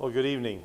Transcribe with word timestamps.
Well, 0.00 0.12
good 0.12 0.26
evening. 0.26 0.62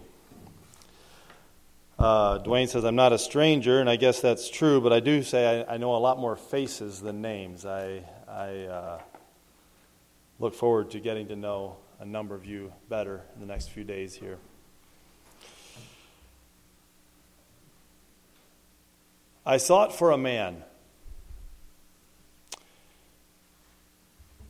Uh, 1.97 2.37
Dwayne 2.43 2.69
says, 2.69 2.85
I'm 2.85 2.95
not 2.95 3.13
a 3.13 3.17
stranger, 3.17 3.79
and 3.79 3.89
I 3.89 3.95
guess 3.95 4.21
that's 4.21 4.47
true, 4.47 4.79
but 4.79 4.93
I 4.93 4.99
do 4.99 5.23
say 5.23 5.65
I, 5.67 5.73
I 5.73 5.77
know 5.77 5.95
a 5.95 5.97
lot 5.97 6.19
more 6.19 6.35
faces 6.35 7.01
than 7.01 7.23
names. 7.23 7.65
I, 7.65 8.03
I 8.29 8.65
uh, 8.65 9.01
look 10.37 10.53
forward 10.53 10.91
to 10.91 10.99
getting 10.99 11.29
to 11.29 11.35
know 11.35 11.77
a 11.99 12.05
number 12.05 12.35
of 12.35 12.45
you 12.45 12.71
better 12.89 13.21
in 13.33 13.41
the 13.41 13.47
next 13.47 13.69
few 13.69 13.83
days 13.83 14.13
here. 14.13 14.37
I 19.43 19.57
sought 19.57 19.95
for 19.95 20.11
a 20.11 20.17
man. 20.17 20.63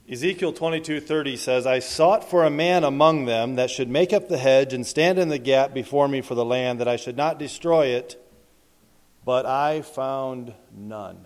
Ezekiel 0.10 0.52
22:30 0.52 1.38
says, 1.38 1.66
"I 1.66 1.80
sought 1.80 2.30
for 2.30 2.44
a 2.44 2.50
man 2.50 2.84
among 2.84 3.24
them 3.24 3.56
that 3.56 3.70
should 3.70 3.90
make 3.90 4.12
up 4.12 4.28
the 4.28 4.38
hedge 4.38 4.74
and 4.74 4.86
stand 4.86 5.18
in 5.18 5.30
the 5.30 5.38
gap 5.38 5.74
before 5.74 6.10
me 6.10 6.20
for 6.20 6.36
the 6.36 6.44
land 6.44 6.80
that 6.82 6.89
I 6.89 6.98
should 6.98 7.16
not 7.16 7.39
destroy 7.39 7.88
it, 7.88 8.21
but 9.24 9.46
I 9.46 9.82
found 9.82 10.54
none." 10.75 11.25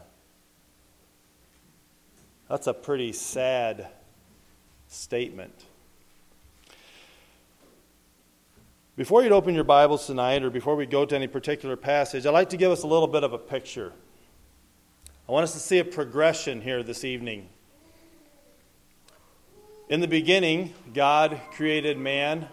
That's 2.47 2.67
a 2.67 2.73
pretty 2.73 3.13
sad 3.13 3.87
statement. 4.87 5.65
Before 8.95 9.23
you'd 9.23 9.31
open 9.31 9.55
your 9.55 9.63
Bibles 9.63 10.05
tonight, 10.05 10.43
or 10.43 10.49
before 10.51 10.75
we 10.75 10.85
go 10.85 11.03
to 11.03 11.15
any 11.15 11.27
particular 11.27 11.75
passage, 11.75 12.25
I'd 12.25 12.31
like 12.31 12.49
to 12.49 12.57
give 12.57 12.71
us 12.71 12.83
a 12.83 12.87
little 12.87 13.07
bit 13.07 13.23
of 13.23 13.33
a 13.33 13.37
picture. 13.37 13.93
I 15.27 15.31
want 15.31 15.43
us 15.43 15.53
to 15.53 15.59
see 15.59 15.79
a 15.79 15.85
progression 15.85 16.61
here 16.61 16.83
this 16.83 17.03
evening. 17.03 17.49
In 19.89 20.01
the 20.01 20.07
beginning, 20.07 20.73
God 20.93 21.39
created 21.53 21.97
man, 21.97 22.49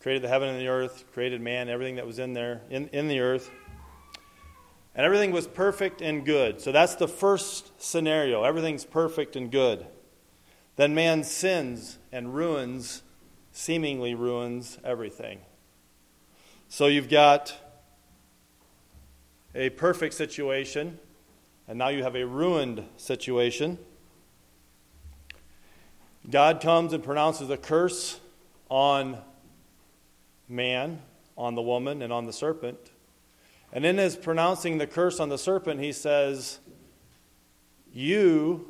created 0.00 0.22
the 0.22 0.28
heaven 0.28 0.48
and 0.50 0.60
the 0.60 0.68
earth, 0.68 1.04
created 1.12 1.40
man, 1.40 1.68
everything 1.68 1.96
that 1.96 2.06
was 2.06 2.20
in 2.20 2.32
there, 2.32 2.60
in, 2.70 2.86
in 2.88 3.08
the 3.08 3.18
earth. 3.18 3.50
And 4.94 5.04
everything 5.04 5.32
was 5.32 5.48
perfect 5.48 6.00
and 6.00 6.24
good. 6.24 6.60
So 6.60 6.70
that's 6.70 6.94
the 6.94 7.08
first 7.08 7.82
scenario. 7.82 8.44
Everything's 8.44 8.84
perfect 8.84 9.34
and 9.34 9.50
good. 9.50 9.84
Then 10.76 10.94
man 10.94 11.24
sins 11.24 11.98
and 12.12 12.32
ruins, 12.32 13.02
seemingly 13.50 14.14
ruins 14.14 14.78
everything. 14.84 15.40
So 16.68 16.86
you've 16.86 17.08
got 17.08 17.52
a 19.56 19.70
perfect 19.70 20.14
situation, 20.14 21.00
and 21.66 21.78
now 21.78 21.88
you 21.88 22.04
have 22.04 22.14
a 22.14 22.24
ruined 22.24 22.84
situation. 22.96 23.78
God 26.30 26.60
comes 26.60 26.92
and 26.92 27.02
pronounces 27.02 27.50
a 27.50 27.56
curse 27.56 28.20
on 28.68 29.18
man, 30.48 31.00
on 31.36 31.54
the 31.54 31.62
woman, 31.62 32.02
and 32.02 32.12
on 32.12 32.26
the 32.26 32.32
serpent. 32.32 32.78
And 33.72 33.84
in 33.84 33.98
his 33.98 34.16
pronouncing 34.16 34.78
the 34.78 34.86
curse 34.86 35.18
on 35.18 35.30
the 35.30 35.38
serpent, 35.38 35.80
he 35.80 35.92
says, 35.92 36.58
You 37.92 38.68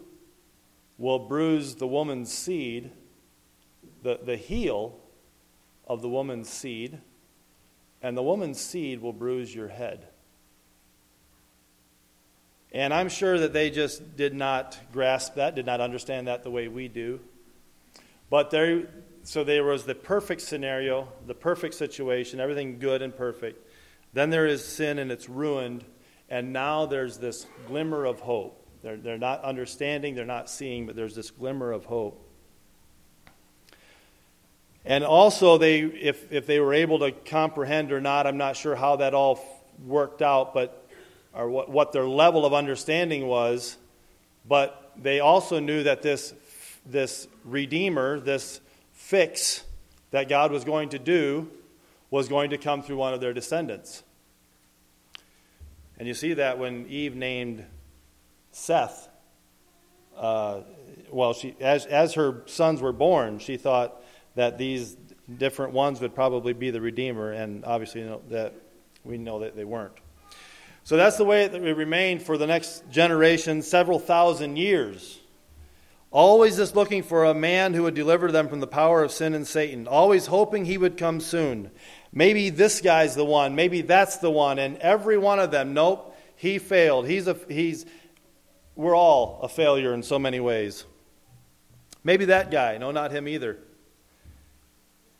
will 0.97 1.19
bruise 1.19 1.75
the 1.75 1.87
woman's 1.87 2.33
seed, 2.33 2.91
the, 4.03 4.19
the 4.25 4.37
heel 4.37 4.99
of 5.87 6.01
the 6.01 6.09
woman's 6.09 6.49
seed, 6.49 6.99
and 8.01 8.17
the 8.17 8.23
woman's 8.23 8.61
seed 8.61 9.03
will 9.03 9.13
bruise 9.13 9.55
your 9.55 9.69
head. 9.69 10.07
And 12.73 12.95
I'm 12.95 13.11
sure 13.11 13.39
that 13.39 13.53
they 13.53 13.69
just 13.69 14.17
did 14.17 14.33
not 14.33 14.79
grasp 14.93 15.35
that, 15.35 15.55
did 15.55 15.67
not 15.67 15.81
understand 15.81 16.29
that 16.29 16.43
the 16.43 16.51
way 16.51 16.69
we 16.69 16.89
do. 16.89 17.21
But 18.33 18.49
there, 18.49 18.85
so 19.25 19.45
there 19.45 19.63
was 19.63 19.85
the 19.85 19.95
perfect 19.95 20.41
scenario, 20.41 21.07
the 21.27 21.35
perfect 21.35 21.75
situation, 21.75 22.41
everything 22.41 22.79
good 22.79 23.03
and 23.03 23.15
perfect. 23.15 23.69
Then 24.15 24.31
there 24.31 24.47
is 24.47 24.65
sin 24.65 24.99
and 24.99 25.13
it's 25.13 25.29
ruined. 25.29 25.85
And 26.31 26.51
now 26.51 26.87
there's 26.87 27.19
this 27.19 27.47
glimmer 27.69 28.07
of 28.07 28.21
hope. 28.21 28.67
They're, 28.83 28.97
they're 28.97 29.19
not 29.19 29.45
understanding, 29.45 30.15
they're 30.15 30.25
not 30.25 30.49
seeing, 30.49 30.87
but 30.87 30.97
there's 30.97 31.15
this 31.15 31.31
glimmer 31.31 31.73
of 31.73 31.85
hope. 31.85 32.27
And 34.87 35.05
also, 35.05 35.59
they, 35.59 35.81
if, 35.81 36.33
if 36.33 36.47
they 36.47 36.59
were 36.59 36.73
able 36.73 37.01
to 37.01 37.13
comprehend 37.13 37.93
or 37.93 38.01
not, 38.01 38.27
I'm 38.27 38.39
not 38.39 38.57
sure 38.57 38.75
how 38.75 38.97
that 38.97 39.13
all 39.13 39.45
worked 39.85 40.23
out, 40.23 40.55
but 40.55 40.89
or 41.35 41.51
what, 41.51 41.69
what 41.69 41.93
their 41.93 42.09
level 42.09 42.47
of 42.47 42.55
understanding 42.55 43.27
was. 43.27 43.77
But 44.49 44.91
they 44.97 45.21
also 45.21 45.59
knew 45.59 45.83
that 45.83 46.01
this 46.01 46.33
this 46.85 47.29
redeemer, 47.45 48.21
this 48.21 48.61
fix 48.93 49.65
that 50.11 50.29
God 50.29 50.53
was 50.53 50.65
going 50.65 50.91
to 50.91 50.99
do, 50.99 51.49
was 52.11 52.29
going 52.29 52.51
to 52.51 52.59
come 52.59 52.83
through 52.83 52.97
one 52.97 53.15
of 53.15 53.21
their 53.21 53.33
descendants. 53.33 54.03
And 55.99 56.07
you 56.09 56.15
see 56.15 56.35
that 56.35 56.59
when 56.59 56.87
Eve 56.89 57.15
named 57.15 57.65
Seth. 58.51 59.09
Uh, 60.17 60.61
well, 61.11 61.33
she, 61.33 61.57
as, 61.61 61.87
as 61.87 62.15
her 62.15 62.43
sons 62.47 62.81
were 62.81 62.93
born, 62.93 63.39
she 63.39 63.57
thought 63.57 64.03
that 64.35 64.59
these 64.59 64.97
different 65.39 65.73
ones 65.73 66.01
would 66.01 66.15
probably 66.15 66.53
be 66.53 66.71
the 66.71 66.81
Redeemer, 66.81 67.33
and 67.33 67.65
obviously 67.65 68.03
you 68.03 68.07
know, 68.07 68.23
that 68.29 68.55
we 69.05 69.19
know 69.19 69.41
that 69.41 69.57
they 69.57 69.65
weren't. 69.65 69.95
So 70.85 70.97
that's 70.97 71.17
the 71.17 71.25
way 71.25 71.45
it 71.45 71.53
remained 71.53 72.23
for 72.23 72.37
the 72.37 72.47
next 72.47 72.89
generation, 72.91 73.63
several 73.63 73.99
thousand 73.99 74.57
years. 74.57 75.19
Always 76.13 76.59
just 76.59 76.77
looking 76.77 77.03
for 77.03 77.25
a 77.25 77.33
man 77.33 77.73
who 77.73 77.85
would 77.85 77.95
deliver 77.95 78.31
them 78.31 78.47
from 78.47 78.61
the 78.61 78.67
power 78.67 79.03
of 79.03 79.11
sin 79.11 79.33
and 79.33 79.47
Satan. 79.47 79.89
Always 79.89 80.27
hoping 80.27 80.67
he 80.67 80.77
would 80.77 80.99
come 80.99 81.21
soon. 81.21 81.71
Maybe 82.13 82.51
this 82.51 82.83
guy's 82.83 83.15
the 83.15 83.25
one. 83.25 83.55
Maybe 83.55 83.81
that's 83.81 84.19
the 84.19 84.31
one. 84.31 84.59
And 84.59 84.77
every 84.77 85.17
one 85.17 85.41
of 85.41 85.51
them, 85.51 85.73
nope, 85.73 86.15
he 86.37 86.59
failed. 86.59 87.07
He's 87.07 87.27
a, 87.27 87.37
he's, 87.49 87.87
we're 88.77 88.95
all 88.95 89.41
a 89.43 89.49
failure 89.49 89.95
in 89.95 90.03
so 90.03 90.19
many 90.19 90.39
ways. 90.39 90.85
Maybe 92.05 92.27
that 92.27 92.51
guy. 92.51 92.77
No, 92.77 92.91
not 92.91 93.11
him 93.11 93.27
either. 93.27 93.59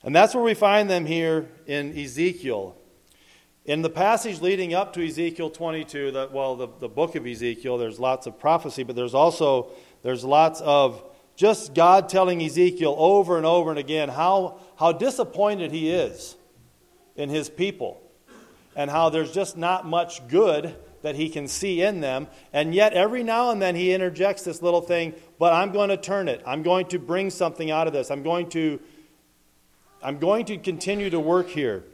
And 0.03 0.15
that's 0.15 0.35
where 0.35 0.45
we 0.45 0.53
find 0.53 0.91
them 0.91 1.07
here 1.07 1.49
in 1.67 1.97
Ezekiel. 1.99 2.77
In 3.65 3.81
the 3.81 3.91
passage 3.91 4.43
leading 4.43 4.75
up 4.75 4.93
to 4.95 5.07
Ezekiel 5.07 5.49
22, 5.49 6.11
the, 6.11 6.29
well, 6.33 6.57
the, 6.57 6.69
the 6.81 6.89
book 6.89 7.15
of 7.15 7.27
Ezekiel, 7.27 7.79
there's 7.79 8.01
lots 8.01 8.27
of 8.27 8.39
prophecy, 8.39 8.83
but 8.83 8.97
there's 8.97 9.15
also 9.15 9.71
there's 10.03 10.25
lots 10.25 10.61
of 10.61 11.03
just 11.37 11.75
God 11.75 12.09
telling 12.09 12.43
Ezekiel 12.43 12.95
over 12.99 13.37
and 13.37 13.47
over 13.47 13.71
and 13.71 13.79
again 13.79 14.09
how, 14.09 14.61
how 14.77 14.93
disappointed 14.93 15.73
he 15.73 15.91
is 15.91 16.37
in 17.17 17.29
his 17.29 17.49
people 17.49 18.01
and 18.77 18.91
how 18.91 19.11
there's 19.11 19.33
just 19.33 19.57
not 19.57 19.87
much 19.87 20.27
good 20.29 20.75
that 21.03 21.17
he 21.17 21.29
can 21.29 21.49
see 21.49 21.83
in 21.83 22.01
them. 22.01 22.29
And 22.53 22.75
yet, 22.75 22.95
every 22.95 23.23
now 23.23 23.51
and 23.51 23.61
then, 23.61 23.75
he 23.75 23.93
interjects 23.93 24.43
this 24.43 24.63
little 24.63 24.81
thing, 24.81 25.15
but 25.39 25.53
I'm 25.53 25.73
going 25.73 25.91
to 25.91 25.97
turn 25.97 26.29
it. 26.29 26.43
I'm 26.47 26.63
going 26.63 26.87
to 26.87 26.99
bring 26.99 27.31
something 27.31 27.71
out 27.71 27.87
of 27.87 27.93
this. 27.93 28.11
I'm 28.11 28.23
going 28.23 28.49
to, 28.51 28.81
I'm 30.03 30.19
going 30.19 30.47
to 30.47 30.59
continue 30.59 31.11
to 31.11 31.21
work 31.21 31.49
here. 31.49 31.85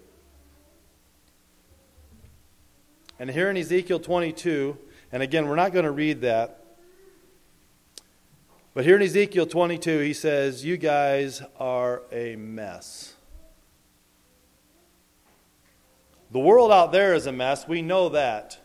And 3.19 3.31
here 3.31 3.51
in 3.51 3.57
Ezekiel 3.57 3.99
22, 3.99 4.77
and 5.11 5.23
again, 5.23 5.49
we're 5.49 5.57
not 5.57 5.73
going 5.73 5.87
to 5.87 5.91
read 5.91 6.21
that, 6.21 6.58
but 8.79 8.85
here 8.85 8.95
in 8.95 9.03
Ezekiel 9.03 9.45
22, 9.45 9.99
he 9.99 10.13
says, 10.13 10.65
You 10.65 10.77
guys 10.77 11.43
are 11.59 12.03
a 12.13 12.37
mess. 12.37 13.15
The 16.31 16.39
world 16.39 16.71
out 16.71 16.93
there 16.93 17.13
is 17.13 17.27
a 17.27 17.33
mess. 17.33 17.67
We 17.67 17.83
know 17.83 18.09
that. 18.11 18.61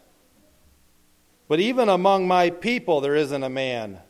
But 1.48 1.60
even 1.60 1.90
among 1.90 2.28
my 2.28 2.52
people, 2.52 3.02
there 3.02 3.16
isn't 3.16 3.42
a 3.42 3.50
man. 3.50 4.02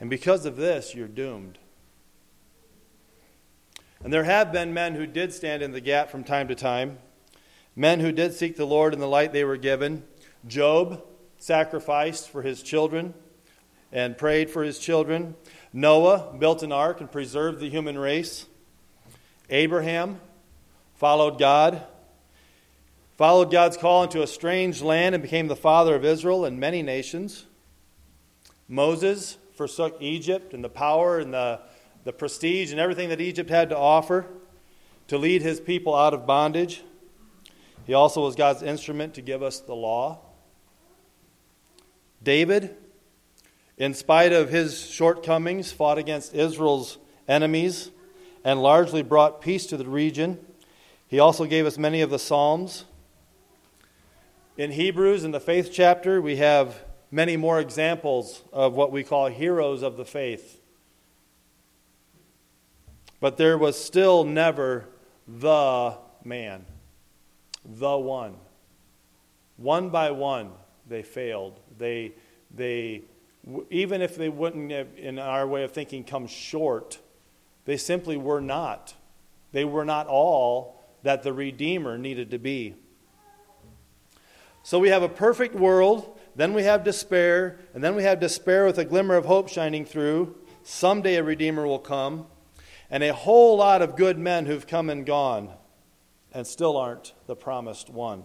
And 0.00 0.08
because 0.08 0.46
of 0.46 0.56
this, 0.56 0.94
you're 0.94 1.06
doomed. 1.06 1.58
And 4.02 4.10
there 4.10 4.24
have 4.24 4.52
been 4.52 4.72
men 4.72 4.94
who 4.94 5.06
did 5.06 5.34
stand 5.34 5.62
in 5.62 5.72
the 5.72 5.82
gap 5.82 6.08
from 6.08 6.24
time 6.24 6.48
to 6.48 6.54
time, 6.54 6.98
men 7.76 8.00
who 8.00 8.10
did 8.10 8.32
seek 8.32 8.56
the 8.56 8.64
Lord 8.64 8.94
in 8.94 9.00
the 9.00 9.06
light 9.06 9.34
they 9.34 9.44
were 9.44 9.58
given. 9.58 10.02
Job 10.46 11.04
sacrificed 11.36 12.30
for 12.30 12.40
his 12.40 12.62
children 12.62 13.12
and 13.92 14.16
prayed 14.16 14.50
for 14.50 14.62
his 14.62 14.78
children. 14.78 15.34
Noah 15.72 16.34
built 16.38 16.62
an 16.62 16.72
ark 16.72 17.00
and 17.00 17.10
preserved 17.10 17.60
the 17.60 17.68
human 17.68 17.98
race. 17.98 18.46
Abraham 19.48 20.20
followed 20.94 21.38
God, 21.38 21.82
followed 23.16 23.50
God's 23.50 23.76
call 23.76 24.02
into 24.02 24.22
a 24.22 24.26
strange 24.26 24.82
land 24.82 25.14
and 25.14 25.22
became 25.22 25.48
the 25.48 25.56
father 25.56 25.94
of 25.94 26.04
Israel 26.04 26.44
and 26.44 26.60
many 26.60 26.82
nations. 26.82 27.46
Moses 28.68 29.36
forsook 29.54 29.96
Egypt 30.00 30.54
and 30.54 30.62
the 30.62 30.68
power 30.68 31.18
and 31.18 31.34
the, 31.34 31.60
the 32.04 32.12
prestige 32.12 32.70
and 32.70 32.80
everything 32.80 33.08
that 33.08 33.20
Egypt 33.20 33.50
had 33.50 33.68
to 33.70 33.76
offer 33.76 34.26
to 35.08 35.18
lead 35.18 35.42
his 35.42 35.60
people 35.60 35.94
out 35.94 36.14
of 36.14 36.26
bondage. 36.26 36.82
He 37.86 37.94
also 37.94 38.24
was 38.24 38.36
God's 38.36 38.62
instrument 38.62 39.14
to 39.14 39.22
give 39.22 39.42
us 39.42 39.58
the 39.58 39.74
law. 39.74 40.20
David 42.22 42.76
in 43.80 43.94
spite 43.94 44.30
of 44.30 44.50
his 44.50 44.86
shortcomings, 44.90 45.72
fought 45.72 45.96
against 45.96 46.34
Israel's 46.34 46.98
enemies 47.26 47.90
and 48.44 48.62
largely 48.62 49.02
brought 49.02 49.40
peace 49.40 49.64
to 49.64 49.78
the 49.78 49.86
region. 49.86 50.38
He 51.08 51.18
also 51.18 51.46
gave 51.46 51.64
us 51.64 51.78
many 51.78 52.02
of 52.02 52.10
the 52.10 52.18
Psalms. 52.18 52.84
In 54.58 54.72
Hebrews, 54.72 55.24
in 55.24 55.30
the 55.30 55.40
faith 55.40 55.70
chapter, 55.72 56.20
we 56.20 56.36
have 56.36 56.84
many 57.10 57.38
more 57.38 57.58
examples 57.58 58.42
of 58.52 58.74
what 58.74 58.92
we 58.92 59.02
call 59.02 59.28
heroes 59.28 59.82
of 59.82 59.96
the 59.96 60.04
faith. 60.04 60.60
But 63.18 63.38
there 63.38 63.56
was 63.56 63.82
still 63.82 64.24
never 64.24 64.88
the 65.26 65.96
man, 66.22 66.66
the 67.64 67.96
one. 67.96 68.36
One 69.56 69.88
by 69.88 70.10
one, 70.10 70.52
they 70.86 71.02
failed. 71.02 71.58
They, 71.78 72.12
they, 72.54 73.04
even 73.70 74.02
if 74.02 74.16
they 74.16 74.28
wouldn't 74.28 74.70
have, 74.70 74.88
in 74.96 75.18
our 75.18 75.46
way 75.46 75.64
of 75.64 75.72
thinking, 75.72 76.04
come 76.04 76.26
short, 76.26 76.98
they 77.64 77.76
simply 77.76 78.16
were 78.16 78.40
not. 78.40 78.94
They 79.52 79.64
were 79.64 79.84
not 79.84 80.06
all 80.06 80.82
that 81.02 81.22
the 81.22 81.32
Redeemer 81.32 81.98
needed 81.98 82.30
to 82.30 82.38
be. 82.38 82.74
So 84.62 84.78
we 84.78 84.90
have 84.90 85.02
a 85.02 85.08
perfect 85.08 85.54
world, 85.54 86.18
then 86.36 86.52
we 86.52 86.64
have 86.64 86.84
despair, 86.84 87.58
and 87.74 87.82
then 87.82 87.96
we 87.96 88.02
have 88.02 88.20
despair 88.20 88.66
with 88.66 88.78
a 88.78 88.84
glimmer 88.84 89.16
of 89.16 89.24
hope 89.24 89.48
shining 89.48 89.84
through. 89.84 90.36
Someday 90.62 91.16
a 91.16 91.22
Redeemer 91.22 91.66
will 91.66 91.78
come, 91.78 92.26
and 92.90 93.02
a 93.02 93.14
whole 93.14 93.56
lot 93.56 93.80
of 93.80 93.96
good 93.96 94.18
men 94.18 94.46
who've 94.46 94.66
come 94.66 94.90
and 94.90 95.06
gone 95.06 95.50
and 96.32 96.46
still 96.46 96.76
aren't 96.76 97.14
the 97.26 97.34
promised 97.34 97.88
one. 97.88 98.24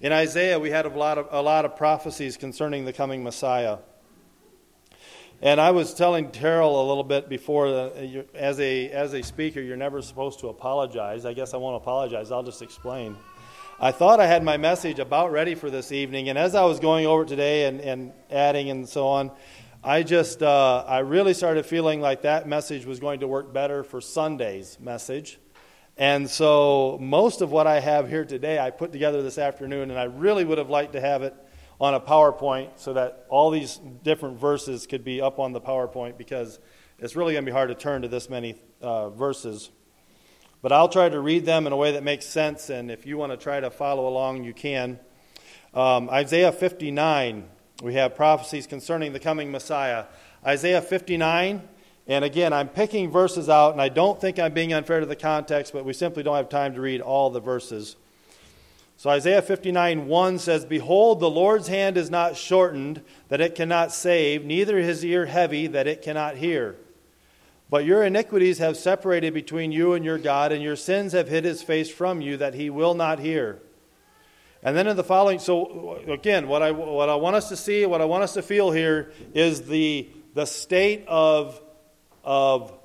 In 0.00 0.12
Isaiah, 0.12 0.60
we 0.60 0.70
had 0.70 0.86
a 0.86 0.90
lot 0.90 1.18
of, 1.18 1.26
a 1.32 1.42
lot 1.42 1.64
of 1.64 1.74
prophecies 1.74 2.36
concerning 2.36 2.84
the 2.84 2.92
coming 2.92 3.24
Messiah. 3.24 3.78
And 5.42 5.60
I 5.60 5.72
was 5.72 5.92
telling 5.92 6.30
Terrell 6.30 6.80
a 6.80 6.86
little 6.86 7.02
bit 7.02 7.28
before, 7.28 7.66
uh, 7.66 7.90
as, 8.32 8.60
a, 8.60 8.90
as 8.90 9.12
a 9.12 9.22
speaker, 9.22 9.60
you're 9.60 9.76
never 9.76 10.00
supposed 10.00 10.38
to 10.40 10.50
apologize. 10.50 11.26
I 11.26 11.32
guess 11.32 11.52
I 11.52 11.56
won't 11.56 11.82
apologize, 11.82 12.30
I'll 12.30 12.44
just 12.44 12.62
explain. 12.62 13.16
I 13.80 13.90
thought 13.90 14.20
I 14.20 14.28
had 14.28 14.44
my 14.44 14.56
message 14.56 15.00
about 15.00 15.32
ready 15.32 15.56
for 15.56 15.68
this 15.68 15.90
evening, 15.90 16.28
and 16.28 16.38
as 16.38 16.54
I 16.54 16.64
was 16.64 16.78
going 16.78 17.06
over 17.06 17.24
today 17.24 17.66
and, 17.66 17.80
and 17.80 18.12
adding 18.30 18.70
and 18.70 18.88
so 18.88 19.08
on, 19.08 19.32
I 19.82 20.04
just, 20.04 20.44
uh, 20.44 20.84
I 20.86 21.00
really 21.00 21.34
started 21.34 21.66
feeling 21.66 22.00
like 22.00 22.22
that 22.22 22.46
message 22.46 22.86
was 22.86 23.00
going 23.00 23.18
to 23.20 23.26
work 23.26 23.52
better 23.52 23.82
for 23.82 24.00
Sunday's 24.00 24.78
message. 24.78 25.40
And 25.98 26.30
so 26.30 26.96
most 27.00 27.40
of 27.40 27.50
what 27.50 27.66
I 27.66 27.80
have 27.80 28.08
here 28.08 28.24
today 28.24 28.60
I 28.60 28.70
put 28.70 28.92
together 28.92 29.20
this 29.20 29.36
afternoon, 29.36 29.90
and 29.90 29.98
I 29.98 30.04
really 30.04 30.44
would 30.44 30.58
have 30.58 30.70
liked 30.70 30.92
to 30.92 31.00
have 31.00 31.22
it 31.22 31.34
on 31.80 31.94
a 31.94 32.00
PowerPoint 32.00 32.70
so 32.76 32.92
that 32.92 33.26
all 33.28 33.50
these 33.50 33.80
different 34.04 34.38
verses 34.38 34.86
could 34.86 35.02
be 35.02 35.20
up 35.20 35.40
on 35.40 35.52
the 35.52 35.60
PowerPoint 35.60 36.16
because 36.16 36.60
it's 37.00 37.16
really 37.16 37.32
going 37.32 37.44
to 37.44 37.50
be 37.50 37.54
hard 37.54 37.68
to 37.70 37.74
turn 37.74 38.02
to 38.02 38.08
this 38.08 38.30
many 38.30 38.54
uh, 38.80 39.10
verses. 39.10 39.70
But 40.62 40.70
I'll 40.70 40.88
try 40.88 41.08
to 41.08 41.18
read 41.18 41.44
them 41.44 41.66
in 41.66 41.72
a 41.72 41.76
way 41.76 41.90
that 41.92 42.04
makes 42.04 42.26
sense, 42.26 42.70
and 42.70 42.92
if 42.92 43.04
you 43.04 43.18
want 43.18 43.32
to 43.32 43.36
try 43.36 43.58
to 43.58 43.70
follow 43.70 44.06
along, 44.06 44.44
you 44.44 44.54
can. 44.54 45.00
Um, 45.74 46.08
Isaiah 46.10 46.52
59, 46.52 47.48
we 47.82 47.94
have 47.94 48.14
prophecies 48.14 48.68
concerning 48.68 49.12
the 49.12 49.20
coming 49.20 49.50
Messiah. 49.50 50.04
Isaiah 50.46 50.80
59 50.80 51.68
and 52.08 52.24
again, 52.24 52.54
I'm 52.54 52.68
picking 52.68 53.10
verses 53.10 53.50
out, 53.50 53.72
and 53.72 53.82
I 53.82 53.90
don't 53.90 54.18
think 54.18 54.38
I'm 54.38 54.54
being 54.54 54.72
unfair 54.72 55.00
to 55.00 55.06
the 55.06 55.14
context, 55.14 55.74
but 55.74 55.84
we 55.84 55.92
simply 55.92 56.22
don't 56.22 56.36
have 56.36 56.48
time 56.48 56.74
to 56.74 56.80
read 56.80 57.02
all 57.02 57.28
the 57.28 57.40
verses. 57.40 57.96
So 58.96 59.10
Isaiah 59.10 59.42
59 59.42 60.08
1 60.08 60.38
says, 60.38 60.64
Behold, 60.64 61.20
the 61.20 61.30
Lord's 61.30 61.68
hand 61.68 61.98
is 61.98 62.10
not 62.10 62.36
shortened, 62.36 63.02
that 63.28 63.42
it 63.42 63.54
cannot 63.54 63.92
save, 63.92 64.44
neither 64.44 64.78
his 64.78 65.04
ear 65.04 65.26
heavy, 65.26 65.66
that 65.66 65.86
it 65.86 66.00
cannot 66.00 66.36
hear. 66.36 66.76
But 67.70 67.84
your 67.84 68.02
iniquities 68.02 68.56
have 68.58 68.78
separated 68.78 69.34
between 69.34 69.70
you 69.70 69.92
and 69.92 70.02
your 70.02 70.16
God, 70.16 70.50
and 70.50 70.62
your 70.62 70.76
sins 70.76 71.12
have 71.12 71.28
hid 71.28 71.44
his 71.44 71.62
face 71.62 71.90
from 71.90 72.22
you, 72.22 72.38
that 72.38 72.54
he 72.54 72.70
will 72.70 72.94
not 72.94 73.18
hear. 73.18 73.60
And 74.62 74.74
then 74.74 74.86
in 74.86 74.96
the 74.96 75.04
following, 75.04 75.38
so 75.38 76.00
again, 76.08 76.48
what 76.48 76.62
I, 76.62 76.70
what 76.70 77.10
I 77.10 77.14
want 77.16 77.36
us 77.36 77.50
to 77.50 77.56
see, 77.56 77.84
what 77.84 78.00
I 78.00 78.06
want 78.06 78.24
us 78.24 78.32
to 78.32 78.42
feel 78.42 78.70
here 78.70 79.12
is 79.34 79.68
the, 79.68 80.08
the 80.34 80.46
state 80.46 81.04
of 81.06 81.60
of, 82.28 82.78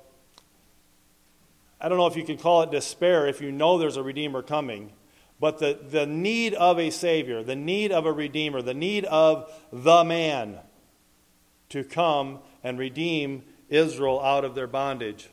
I 1.78 1.90
don't 1.90 1.98
know 1.98 2.06
if 2.06 2.16
you 2.16 2.24
can 2.24 2.38
call 2.38 2.62
it 2.62 2.70
despair 2.70 3.26
if 3.26 3.42
you 3.42 3.52
know 3.52 3.76
there's 3.76 3.98
a 3.98 4.02
Redeemer 4.02 4.40
coming, 4.40 4.90
but 5.38 5.58
the, 5.58 5.78
the 5.90 6.06
need 6.06 6.54
of 6.54 6.78
a 6.78 6.88
Savior, 6.88 7.42
the 7.42 7.54
need 7.54 7.92
of 7.92 8.06
a 8.06 8.12
Redeemer, 8.12 8.62
the 8.62 8.72
need 8.72 9.04
of 9.04 9.52
the 9.70 10.02
man 10.02 10.60
to 11.68 11.84
come 11.84 12.38
and 12.62 12.78
redeem 12.78 13.42
Israel 13.68 14.18
out 14.22 14.46
of 14.46 14.54
their 14.54 14.66
bondage. 14.66 15.28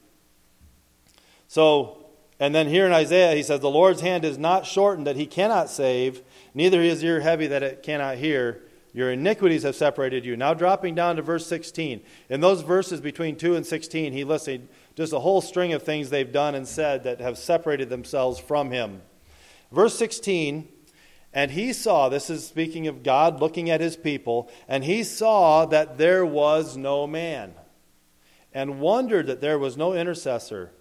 So, 1.47 2.05
and 2.37 2.53
then 2.53 2.67
here 2.67 2.85
in 2.85 2.91
Isaiah, 2.91 3.33
he 3.33 3.43
says, 3.43 3.61
The 3.61 3.69
Lord's 3.69 4.01
hand 4.01 4.25
is 4.25 4.37
not 4.37 4.65
shortened 4.65 5.07
that 5.07 5.15
he 5.15 5.25
cannot 5.25 5.69
save, 5.69 6.21
neither 6.53 6.81
is 6.81 7.01
ear 7.01 7.21
heavy 7.21 7.47
that 7.47 7.63
it 7.63 7.81
cannot 7.81 8.17
hear. 8.17 8.61
Your 8.93 9.11
iniquities 9.11 9.63
have 9.63 9.75
separated 9.75 10.25
you. 10.25 10.35
Now, 10.35 10.53
dropping 10.53 10.95
down 10.95 11.15
to 11.15 11.21
verse 11.21 11.47
16. 11.47 12.01
In 12.29 12.41
those 12.41 12.61
verses 12.61 12.99
between 12.99 13.37
2 13.37 13.55
and 13.55 13.65
16, 13.65 14.11
he 14.11 14.23
listed 14.23 14.67
just 14.95 15.13
a 15.13 15.19
whole 15.19 15.41
string 15.41 15.71
of 15.71 15.83
things 15.83 16.09
they've 16.09 16.31
done 16.31 16.55
and 16.55 16.67
said 16.67 17.03
that 17.03 17.21
have 17.21 17.37
separated 17.37 17.89
themselves 17.89 18.39
from 18.39 18.71
him. 18.71 19.01
Verse 19.71 19.97
16, 19.97 20.67
and 21.33 21.51
he 21.51 21.71
saw, 21.71 22.09
this 22.09 22.29
is 22.29 22.45
speaking 22.45 22.87
of 22.87 23.03
God 23.03 23.39
looking 23.39 23.69
at 23.69 23.79
his 23.79 23.95
people, 23.95 24.51
and 24.67 24.83
he 24.83 25.03
saw 25.03 25.65
that 25.65 25.97
there 25.97 26.25
was 26.25 26.75
no 26.75 27.07
man, 27.07 27.53
and 28.53 28.81
wondered 28.81 29.27
that 29.27 29.39
there 29.39 29.57
was 29.57 29.77
no 29.77 29.93
intercessor. 29.93 30.71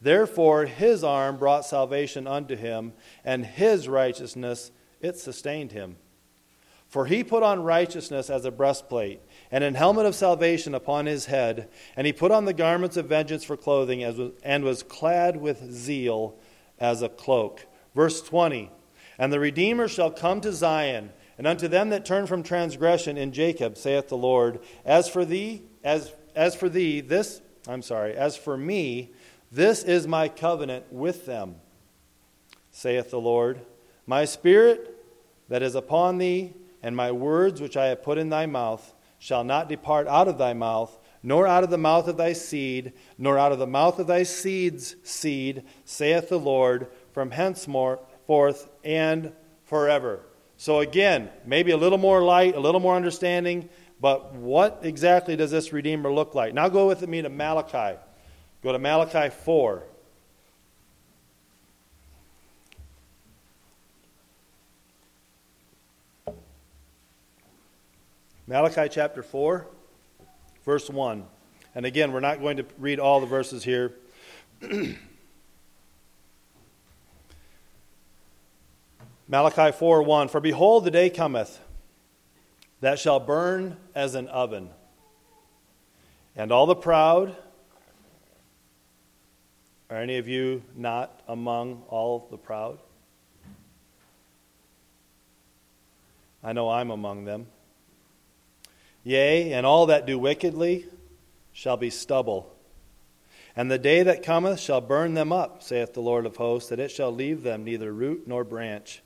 Therefore, 0.00 0.66
his 0.66 1.04
arm 1.04 1.36
brought 1.38 1.64
salvation 1.64 2.26
unto 2.26 2.56
him, 2.56 2.92
and 3.24 3.46
his 3.46 3.88
righteousness, 3.88 4.72
it 5.00 5.16
sustained 5.16 5.70
him. 5.70 5.96
For 6.94 7.06
he 7.06 7.24
put 7.24 7.42
on 7.42 7.64
righteousness 7.64 8.30
as 8.30 8.44
a 8.44 8.52
breastplate, 8.52 9.20
and 9.50 9.64
an 9.64 9.74
helmet 9.74 10.06
of 10.06 10.14
salvation 10.14 10.76
upon 10.76 11.06
his 11.06 11.26
head, 11.26 11.68
and 11.96 12.06
he 12.06 12.12
put 12.12 12.30
on 12.30 12.44
the 12.44 12.52
garments 12.52 12.96
of 12.96 13.06
vengeance 13.06 13.42
for 13.42 13.56
clothing, 13.56 14.04
and 14.44 14.62
was 14.62 14.84
clad 14.84 15.36
with 15.36 15.72
zeal 15.72 16.36
as 16.78 17.02
a 17.02 17.08
cloak. 17.08 17.66
Verse 17.96 18.22
20 18.22 18.70
And 19.18 19.32
the 19.32 19.40
Redeemer 19.40 19.88
shall 19.88 20.12
come 20.12 20.40
to 20.42 20.52
Zion, 20.52 21.10
and 21.36 21.48
unto 21.48 21.66
them 21.66 21.90
that 21.90 22.04
turn 22.04 22.28
from 22.28 22.44
transgression 22.44 23.18
in 23.18 23.32
Jacob, 23.32 23.76
saith 23.76 24.06
the 24.06 24.16
Lord, 24.16 24.60
As 24.84 25.08
for 25.08 25.24
thee, 25.24 25.62
as, 25.82 26.12
as 26.36 26.54
for 26.54 26.68
thee, 26.68 27.00
this, 27.00 27.42
I'm 27.66 27.82
sorry, 27.82 28.14
as 28.14 28.36
for 28.36 28.56
me, 28.56 29.10
this 29.50 29.82
is 29.82 30.06
my 30.06 30.28
covenant 30.28 30.92
with 30.92 31.26
them, 31.26 31.56
saith 32.70 33.10
the 33.10 33.20
Lord. 33.20 33.62
My 34.06 34.24
spirit 34.26 34.94
that 35.48 35.60
is 35.60 35.74
upon 35.74 36.18
thee, 36.18 36.54
and 36.84 36.94
my 36.94 37.10
words 37.10 37.62
which 37.62 37.78
I 37.78 37.86
have 37.86 38.02
put 38.02 38.18
in 38.18 38.28
thy 38.28 38.44
mouth 38.44 38.94
shall 39.18 39.42
not 39.42 39.70
depart 39.70 40.06
out 40.06 40.28
of 40.28 40.36
thy 40.36 40.52
mouth, 40.52 40.96
nor 41.22 41.46
out 41.46 41.64
of 41.64 41.70
the 41.70 41.78
mouth 41.78 42.06
of 42.08 42.18
thy 42.18 42.34
seed, 42.34 42.92
nor 43.16 43.38
out 43.38 43.52
of 43.52 43.58
the 43.58 43.66
mouth 43.66 43.98
of 43.98 44.06
thy 44.06 44.22
seed's 44.22 44.94
seed, 45.02 45.64
saith 45.86 46.28
the 46.28 46.38
Lord, 46.38 46.88
from 47.12 47.30
henceforth 47.30 48.68
and 48.84 49.32
forever. 49.64 50.20
So 50.58 50.80
again, 50.80 51.30
maybe 51.46 51.70
a 51.70 51.76
little 51.78 51.96
more 51.96 52.22
light, 52.22 52.54
a 52.54 52.60
little 52.60 52.80
more 52.80 52.96
understanding, 52.96 53.70
but 53.98 54.34
what 54.34 54.80
exactly 54.82 55.36
does 55.36 55.50
this 55.50 55.72
Redeemer 55.72 56.12
look 56.12 56.34
like? 56.34 56.52
Now 56.52 56.68
go 56.68 56.86
with 56.86 57.08
me 57.08 57.22
to 57.22 57.30
Malachi. 57.30 57.98
Go 58.62 58.72
to 58.72 58.78
Malachi 58.78 59.34
4. 59.34 59.84
Malachi 68.46 68.88
chapter 68.90 69.22
4, 69.22 69.66
verse 70.66 70.90
1. 70.90 71.24
And 71.74 71.86
again, 71.86 72.12
we're 72.12 72.20
not 72.20 72.40
going 72.40 72.58
to 72.58 72.66
read 72.78 73.00
all 73.00 73.20
the 73.20 73.26
verses 73.26 73.64
here. 73.64 73.94
Malachi 79.28 79.72
4 79.72 80.02
1 80.02 80.28
For 80.28 80.40
behold, 80.40 80.84
the 80.84 80.90
day 80.90 81.08
cometh 81.08 81.58
that 82.82 82.98
shall 82.98 83.18
burn 83.18 83.78
as 83.94 84.14
an 84.14 84.28
oven, 84.28 84.68
and 86.36 86.52
all 86.52 86.66
the 86.66 86.76
proud. 86.76 87.34
Are 89.88 89.96
any 89.96 90.18
of 90.18 90.28
you 90.28 90.62
not 90.76 91.22
among 91.28 91.82
all 91.88 92.28
the 92.30 92.36
proud? 92.36 92.78
I 96.42 96.52
know 96.52 96.68
I'm 96.68 96.90
among 96.90 97.24
them. 97.24 97.46
Yea, 99.04 99.52
and 99.52 99.66
all 99.66 99.86
that 99.86 100.06
do 100.06 100.18
wickedly 100.18 100.86
shall 101.52 101.76
be 101.76 101.90
stubble. 101.90 102.50
And 103.54 103.70
the 103.70 103.78
day 103.78 104.02
that 104.02 104.24
cometh 104.24 104.58
shall 104.58 104.80
burn 104.80 105.14
them 105.14 105.30
up, 105.30 105.62
saith 105.62 105.92
the 105.92 106.00
Lord 106.00 106.26
of 106.26 106.36
hosts, 106.36 106.70
that 106.70 106.80
it 106.80 106.90
shall 106.90 107.12
leave 107.12 107.42
them 107.42 107.62
neither 107.62 107.92
root 107.92 108.26
nor 108.26 108.42
branch. 108.42 109.02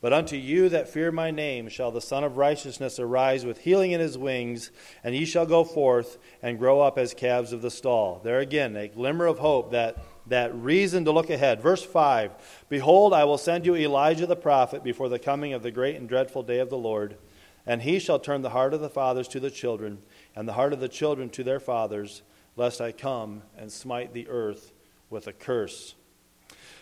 But 0.00 0.12
unto 0.12 0.36
you 0.36 0.68
that 0.70 0.88
fear 0.88 1.12
my 1.12 1.30
name 1.30 1.68
shall 1.68 1.92
the 1.92 2.00
Sun 2.00 2.24
of 2.24 2.36
Righteousness 2.36 2.98
arise 2.98 3.44
with 3.44 3.58
healing 3.58 3.92
in 3.92 4.00
his 4.00 4.18
wings, 4.18 4.72
and 5.04 5.14
ye 5.14 5.24
shall 5.24 5.46
go 5.46 5.62
forth 5.62 6.18
and 6.42 6.58
grow 6.58 6.80
up 6.80 6.98
as 6.98 7.14
calves 7.14 7.52
of 7.52 7.62
the 7.62 7.70
stall. 7.70 8.20
There 8.24 8.40
again, 8.40 8.74
a 8.74 8.88
glimmer 8.88 9.26
of 9.26 9.38
hope, 9.38 9.70
that, 9.70 9.98
that 10.26 10.52
reason 10.56 11.04
to 11.04 11.12
look 11.12 11.30
ahead. 11.30 11.62
Verse 11.62 11.84
5 11.84 12.64
Behold, 12.68 13.14
I 13.14 13.22
will 13.22 13.38
send 13.38 13.64
you 13.64 13.76
Elijah 13.76 14.26
the 14.26 14.34
prophet 14.34 14.82
before 14.82 15.08
the 15.08 15.20
coming 15.20 15.52
of 15.52 15.62
the 15.62 15.70
great 15.70 15.94
and 15.94 16.08
dreadful 16.08 16.42
day 16.42 16.58
of 16.58 16.70
the 16.70 16.76
Lord. 16.76 17.16
And 17.66 17.82
he 17.82 17.98
shall 17.98 18.18
turn 18.18 18.42
the 18.42 18.50
heart 18.50 18.74
of 18.74 18.80
the 18.80 18.88
fathers 18.88 19.28
to 19.28 19.40
the 19.40 19.50
children, 19.50 20.02
and 20.34 20.48
the 20.48 20.54
heart 20.54 20.72
of 20.72 20.80
the 20.80 20.88
children 20.88 21.30
to 21.30 21.44
their 21.44 21.60
fathers, 21.60 22.22
lest 22.56 22.80
I 22.80 22.92
come 22.92 23.42
and 23.56 23.70
smite 23.70 24.12
the 24.12 24.28
earth 24.28 24.72
with 25.10 25.26
a 25.26 25.32
curse. 25.32 25.94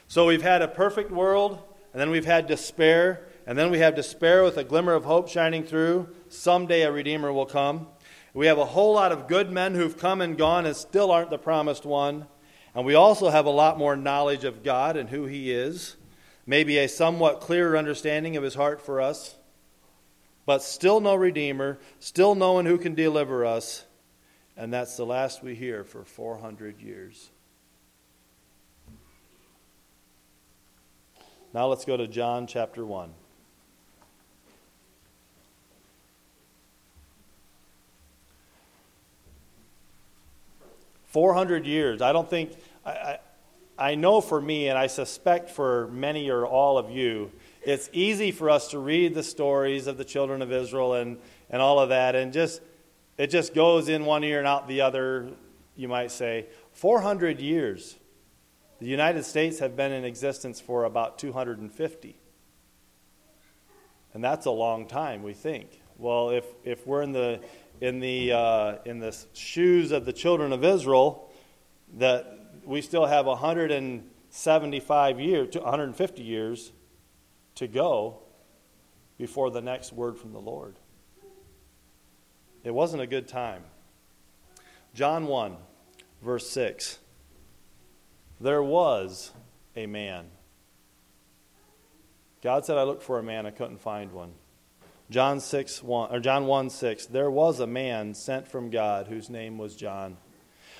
So 0.08 0.26
we've 0.26 0.42
had 0.42 0.62
a 0.62 0.68
perfect 0.68 1.10
world 1.10 1.62
and 1.92 2.00
then 2.00 2.10
we've 2.10 2.24
had 2.24 2.46
despair, 2.46 3.26
and 3.46 3.58
then 3.58 3.70
we 3.70 3.80
have 3.80 3.96
despair 3.96 4.44
with 4.44 4.56
a 4.56 4.64
glimmer 4.64 4.94
of 4.94 5.04
hope 5.04 5.28
shining 5.28 5.64
through. 5.64 6.08
Someday 6.28 6.82
a 6.82 6.92
Redeemer 6.92 7.32
will 7.32 7.46
come. 7.46 7.88
We 8.32 8.46
have 8.46 8.58
a 8.58 8.64
whole 8.64 8.94
lot 8.94 9.10
of 9.10 9.26
good 9.26 9.50
men 9.50 9.74
who've 9.74 9.96
come 9.96 10.20
and 10.20 10.38
gone 10.38 10.66
and 10.66 10.76
still 10.76 11.10
aren't 11.10 11.30
the 11.30 11.38
promised 11.38 11.84
one. 11.84 12.26
And 12.76 12.86
we 12.86 12.94
also 12.94 13.28
have 13.28 13.46
a 13.46 13.50
lot 13.50 13.76
more 13.76 13.96
knowledge 13.96 14.44
of 14.44 14.62
God 14.62 14.96
and 14.96 15.10
who 15.10 15.24
He 15.24 15.50
is, 15.50 15.96
maybe 16.46 16.78
a 16.78 16.88
somewhat 16.88 17.40
clearer 17.40 17.76
understanding 17.76 18.36
of 18.36 18.44
His 18.44 18.54
heart 18.54 18.80
for 18.80 19.00
us, 19.00 19.34
but 20.50 20.64
still 20.64 20.98
no 20.98 21.14
Redeemer, 21.14 21.78
still 22.00 22.34
no 22.34 22.54
one 22.54 22.66
who 22.66 22.76
can 22.76 22.96
deliver 22.96 23.46
us. 23.46 23.84
And 24.56 24.72
that's 24.72 24.96
the 24.96 25.06
last 25.06 25.44
we 25.44 25.54
hear 25.54 25.84
for 25.84 26.04
400 26.04 26.80
years. 26.80 27.30
Now 31.54 31.68
let's 31.68 31.84
go 31.84 31.96
to 31.96 32.08
John 32.08 32.48
chapter 32.48 32.84
1. 32.84 33.12
Four 41.04 41.34
hundred 41.34 41.64
years. 41.64 42.02
I 42.02 42.12
don't 42.12 42.28
think 42.28 42.56
I, 42.84 42.90
I, 42.90 43.18
I 43.78 43.94
know 43.94 44.20
for 44.20 44.40
me, 44.40 44.66
and 44.66 44.76
I 44.76 44.88
suspect 44.88 45.48
for 45.48 45.86
many 45.92 46.28
or 46.28 46.44
all 46.44 46.76
of 46.76 46.90
you, 46.90 47.30
it's 47.62 47.90
easy 47.92 48.30
for 48.32 48.50
us 48.50 48.68
to 48.68 48.78
read 48.78 49.14
the 49.14 49.22
stories 49.22 49.86
of 49.86 49.98
the 49.98 50.04
children 50.04 50.42
of 50.42 50.50
Israel 50.50 50.94
and, 50.94 51.18
and 51.50 51.60
all 51.60 51.78
of 51.78 51.90
that, 51.90 52.14
and 52.14 52.32
just 52.32 52.60
it 53.20 53.28
just 53.28 53.52
goes 53.52 53.90
in 53.90 54.06
one 54.06 54.24
ear 54.24 54.38
and 54.38 54.48
out 54.48 54.66
the 54.66 54.80
other, 54.80 55.28
you 55.76 55.88
might 55.88 56.10
say. 56.10 56.46
400 56.72 57.38
years. 57.38 57.96
The 58.78 58.86
United 58.86 59.24
States 59.24 59.58
have 59.58 59.76
been 59.76 59.92
in 59.92 60.06
existence 60.06 60.58
for 60.58 60.84
about 60.84 61.18
250. 61.18 62.16
And 64.14 64.24
that's 64.24 64.46
a 64.46 64.50
long 64.50 64.86
time, 64.86 65.22
we 65.22 65.34
think. 65.34 65.82
Well, 65.98 66.30
if, 66.30 66.46
if 66.64 66.86
we're 66.86 67.02
in 67.02 67.12
the, 67.12 67.40
in, 67.82 68.00
the, 68.00 68.32
uh, 68.32 68.76
in 68.86 69.00
the 69.00 69.14
shoes 69.34 69.92
of 69.92 70.06
the 70.06 70.14
children 70.14 70.54
of 70.54 70.64
Israel, 70.64 71.30
that 71.98 72.38
we 72.64 72.80
still 72.80 73.04
have 73.04 73.26
175 73.26 75.20
years, 75.20 75.54
150 75.54 76.22
years 76.22 76.72
to 77.60 77.68
go 77.68 78.16
before 79.18 79.50
the 79.50 79.60
next 79.60 79.92
word 79.92 80.16
from 80.16 80.32
the 80.32 80.40
Lord. 80.40 80.76
It 82.64 82.70
wasn't 82.72 83.02
a 83.02 83.06
good 83.06 83.28
time. 83.28 83.62
John 84.94 85.26
1, 85.26 85.56
verse 86.22 86.48
6 86.48 86.98
there 88.42 88.62
was 88.62 89.32
a 89.76 89.84
man. 89.84 90.24
God 92.42 92.64
said, 92.64 92.78
I 92.78 92.84
looked 92.84 93.02
for 93.02 93.18
a 93.18 93.22
man, 93.22 93.44
I 93.44 93.50
couldn't 93.50 93.82
find 93.82 94.10
one. 94.12 94.32
John 95.10 95.38
6 95.38 95.82
1 95.82 96.14
or 96.14 96.18
John 96.18 96.46
1 96.46 96.70
6, 96.70 97.06
there 97.06 97.30
was 97.30 97.60
a 97.60 97.66
man 97.66 98.14
sent 98.14 98.48
from 98.48 98.70
God 98.70 99.08
whose 99.08 99.28
name 99.28 99.58
was 99.58 99.76
John. 99.76 100.16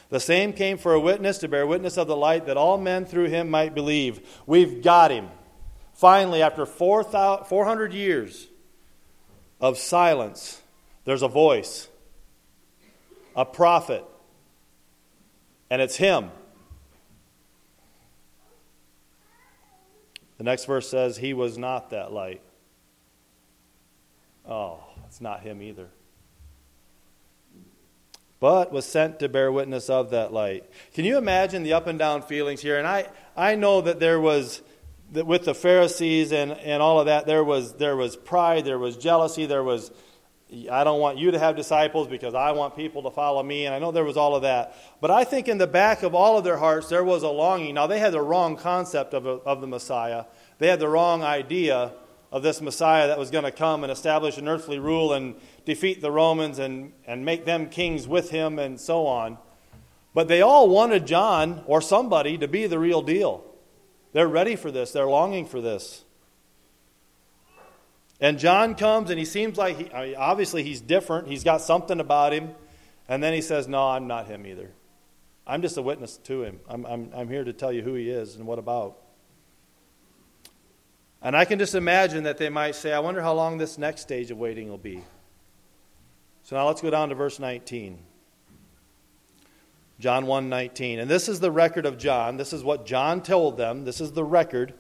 The 0.09 0.19
same 0.19 0.55
came 0.55 0.79
for 0.79 0.95
a 0.95 1.01
witness 1.01 1.37
to 1.39 1.49
bear 1.49 1.67
witness 1.67 1.99
of 1.99 2.07
the 2.07 2.17
light 2.17 2.47
that 2.47 2.57
all 2.57 2.79
men 2.79 3.05
through 3.05 3.29
him 3.29 3.51
might 3.51 3.75
believe. 3.75 4.27
We've 4.47 4.83
got 4.83 5.11
him. 5.11 5.29
Finally, 6.01 6.41
after 6.41 6.65
400 6.65 7.93
years 7.93 8.49
of 9.61 9.77
silence, 9.77 10.63
there's 11.05 11.21
a 11.21 11.29
voice, 11.29 11.89
a 13.37 13.45
prophet, 13.45 14.03
and 15.69 15.83
it's 15.83 15.97
him. 15.97 16.31
The 20.39 20.45
next 20.45 20.65
verse 20.65 20.89
says, 20.89 21.19
He 21.19 21.35
was 21.35 21.59
not 21.59 21.91
that 21.91 22.13
light. 22.13 22.41
Oh, 24.49 24.83
it's 25.07 25.21
not 25.21 25.43
him 25.43 25.61
either. 25.61 25.89
But 28.41 28.73
was 28.73 28.87
sent 28.87 29.19
to 29.19 29.29
bear 29.29 29.53
witness 29.53 29.91
of 29.91 30.09
that 30.13 30.33
light. 30.33 30.65
Can 30.95 31.05
you 31.05 31.19
imagine 31.19 31.63
the 31.63 31.75
up 31.75 31.87
and 31.87 31.99
down 31.99 32.23
feelings 32.23 32.63
here? 32.63 32.79
And 32.79 32.87
I, 32.87 33.07
I 33.37 33.55
know 33.55 33.83
that 33.83 34.01
there 34.01 34.19
was, 34.19 34.63
with 35.13 35.45
the 35.45 35.55
Pharisees 35.55 36.33
and, 36.33 36.53
and 36.53 36.83
all 36.83 37.01
of 37.01 37.07
that, 37.07 37.27
there 37.27 37.45
was, 37.45 37.75
there 37.75 37.97
was 37.97 38.17
pride, 38.17 38.65
there 38.65 38.79
was 38.79 38.97
jealousy, 38.97 39.47
there 39.47 39.65
was 39.65 39.91
I 40.71 40.83
don't 40.83 40.99
want 40.99 41.19
you 41.19 41.31
to 41.31 41.39
have 41.39 41.55
disciples 41.55 42.09
because 42.09 42.35
I 42.35 42.51
want 42.53 42.75
people 42.75 43.05
to 43.05 43.11
follow 43.11 43.43
me. 43.43 43.67
And 43.67 43.75
I 43.75 43.79
know 43.79 43.93
there 43.93 44.05
was 44.05 44.17
all 44.17 44.35
of 44.35 44.43
that. 44.43 44.75
But 45.01 45.11
I 45.11 45.23
think 45.23 45.47
in 45.47 45.59
the 45.59 45.67
back 45.67 46.03
of 46.03 46.15
all 46.15 46.37
of 46.37 46.45
their 46.45 46.57
hearts, 46.57 46.89
there 46.89 47.05
was 47.05 47.23
a 47.23 47.29
longing. 47.29 47.75
Now, 47.75 47.87
they 47.87 48.01
had 48.01 48.13
the 48.13 48.21
wrong 48.21 48.57
concept 48.57 49.15
of, 49.15 49.27
of 49.27 49.61
the 49.61 49.67
Messiah, 49.67 50.25
they 50.59 50.69
had 50.69 50.81
the 50.81 50.89
wrong 50.89 51.23
idea 51.23 51.93
of 52.33 52.43
this 52.43 52.61
Messiah 52.61 53.09
that 53.09 53.19
was 53.19 53.31
going 53.31 53.45
to 53.45 53.51
come 53.51 53.83
and 53.83 53.91
establish 53.91 54.39
an 54.39 54.47
earthly 54.47 54.79
rule 54.79 55.13
and 55.13 55.35
defeat 55.65 56.01
the 56.01 56.13
Romans 56.13 56.61
and, 56.61 56.93
and 57.05 57.25
make 57.25 57.45
them 57.45 57.69
kings 57.69 58.07
with 58.07 58.31
him 58.31 58.59
and 58.59 58.81
so 58.81 59.07
on. 59.07 59.37
But 60.15 60.29
they 60.29 60.41
all 60.41 60.69
wanted 60.69 61.07
John 61.07 61.65
or 61.67 61.81
somebody 61.81 62.39
to 62.39 62.47
be 62.47 62.67
the 62.67 62.79
real 62.79 63.03
deal. 63.03 63.50
They're 64.13 64.29
ready 64.29 64.57
for 64.57 64.71
this, 64.71 64.93
they're 64.93 65.07
longing 65.07 65.47
for 65.47 65.61
this. 65.61 66.05
And 68.21 68.39
John 68.39 68.75
comes 68.75 69.09
and 69.09 69.19
he 69.19 69.25
seems 69.25 69.57
like, 69.57 69.79
he, 69.79 69.93
I 69.93 70.07
mean, 70.07 70.15
obviously, 70.17 70.63
he's 70.63 70.81
different. 70.81 71.27
He's 71.27 71.43
got 71.43 71.63
something 71.63 72.01
about 72.01 72.35
him. 72.35 72.51
And 73.09 73.23
then 73.23 73.33
he 73.33 73.41
says, 73.41 73.67
No, 73.67 73.89
I'm 73.89 74.07
not 74.07 74.27
him 74.27 74.47
either. 74.47 74.71
I'm 75.47 75.63
just 75.63 75.77
a 75.79 75.83
witness 75.83 76.19
to 76.19 76.43
him. 76.43 76.61
I'm, 76.69 76.85
I'm, 76.85 77.11
I'm 77.15 77.29
here 77.29 77.45
to 77.45 77.53
tell 77.53 77.73
you 77.73 77.83
who 77.83 77.95
he 77.95 78.11
is 78.11 78.37
and 78.37 78.47
what 78.47 78.59
about. 78.59 78.99
And 81.23 81.37
I 81.37 81.45
can 81.45 81.59
just 81.59 81.75
imagine 81.75 82.25
that 82.25 82.39
they 82.39 82.51
might 82.51 82.75
say, 82.75 82.93
I 82.93 82.99
wonder 83.01 83.21
how 83.21 83.35
long 83.35 83.59
this 83.59 83.79
next 83.79 84.03
stage 84.03 84.31
of 84.31 84.39
waiting 84.39 84.69
will 84.69 84.79
be. 84.79 85.03
So 86.45 86.57
now 86.57 86.67
let's 86.67 86.81
go 86.81 86.91
down 86.91 87.09
to 87.09 87.15
verse 87.15 87.39
19. 87.39 87.99
John 90.01 90.27
1 90.27 90.49
19. 90.49 90.99
And 90.99 91.11
this 91.11 91.29
is 91.29 91.41
the 91.41 91.53
record 91.53 91.85
of 91.85 91.99
John. 91.99 92.39
This 92.39 92.53
is 92.53 92.65
what 92.65 92.87
John 92.87 93.23
told 93.23 93.59
them. 93.59 93.85
This 93.85 94.01
is 94.01 94.13
the 94.13 94.25
record. 94.25 94.75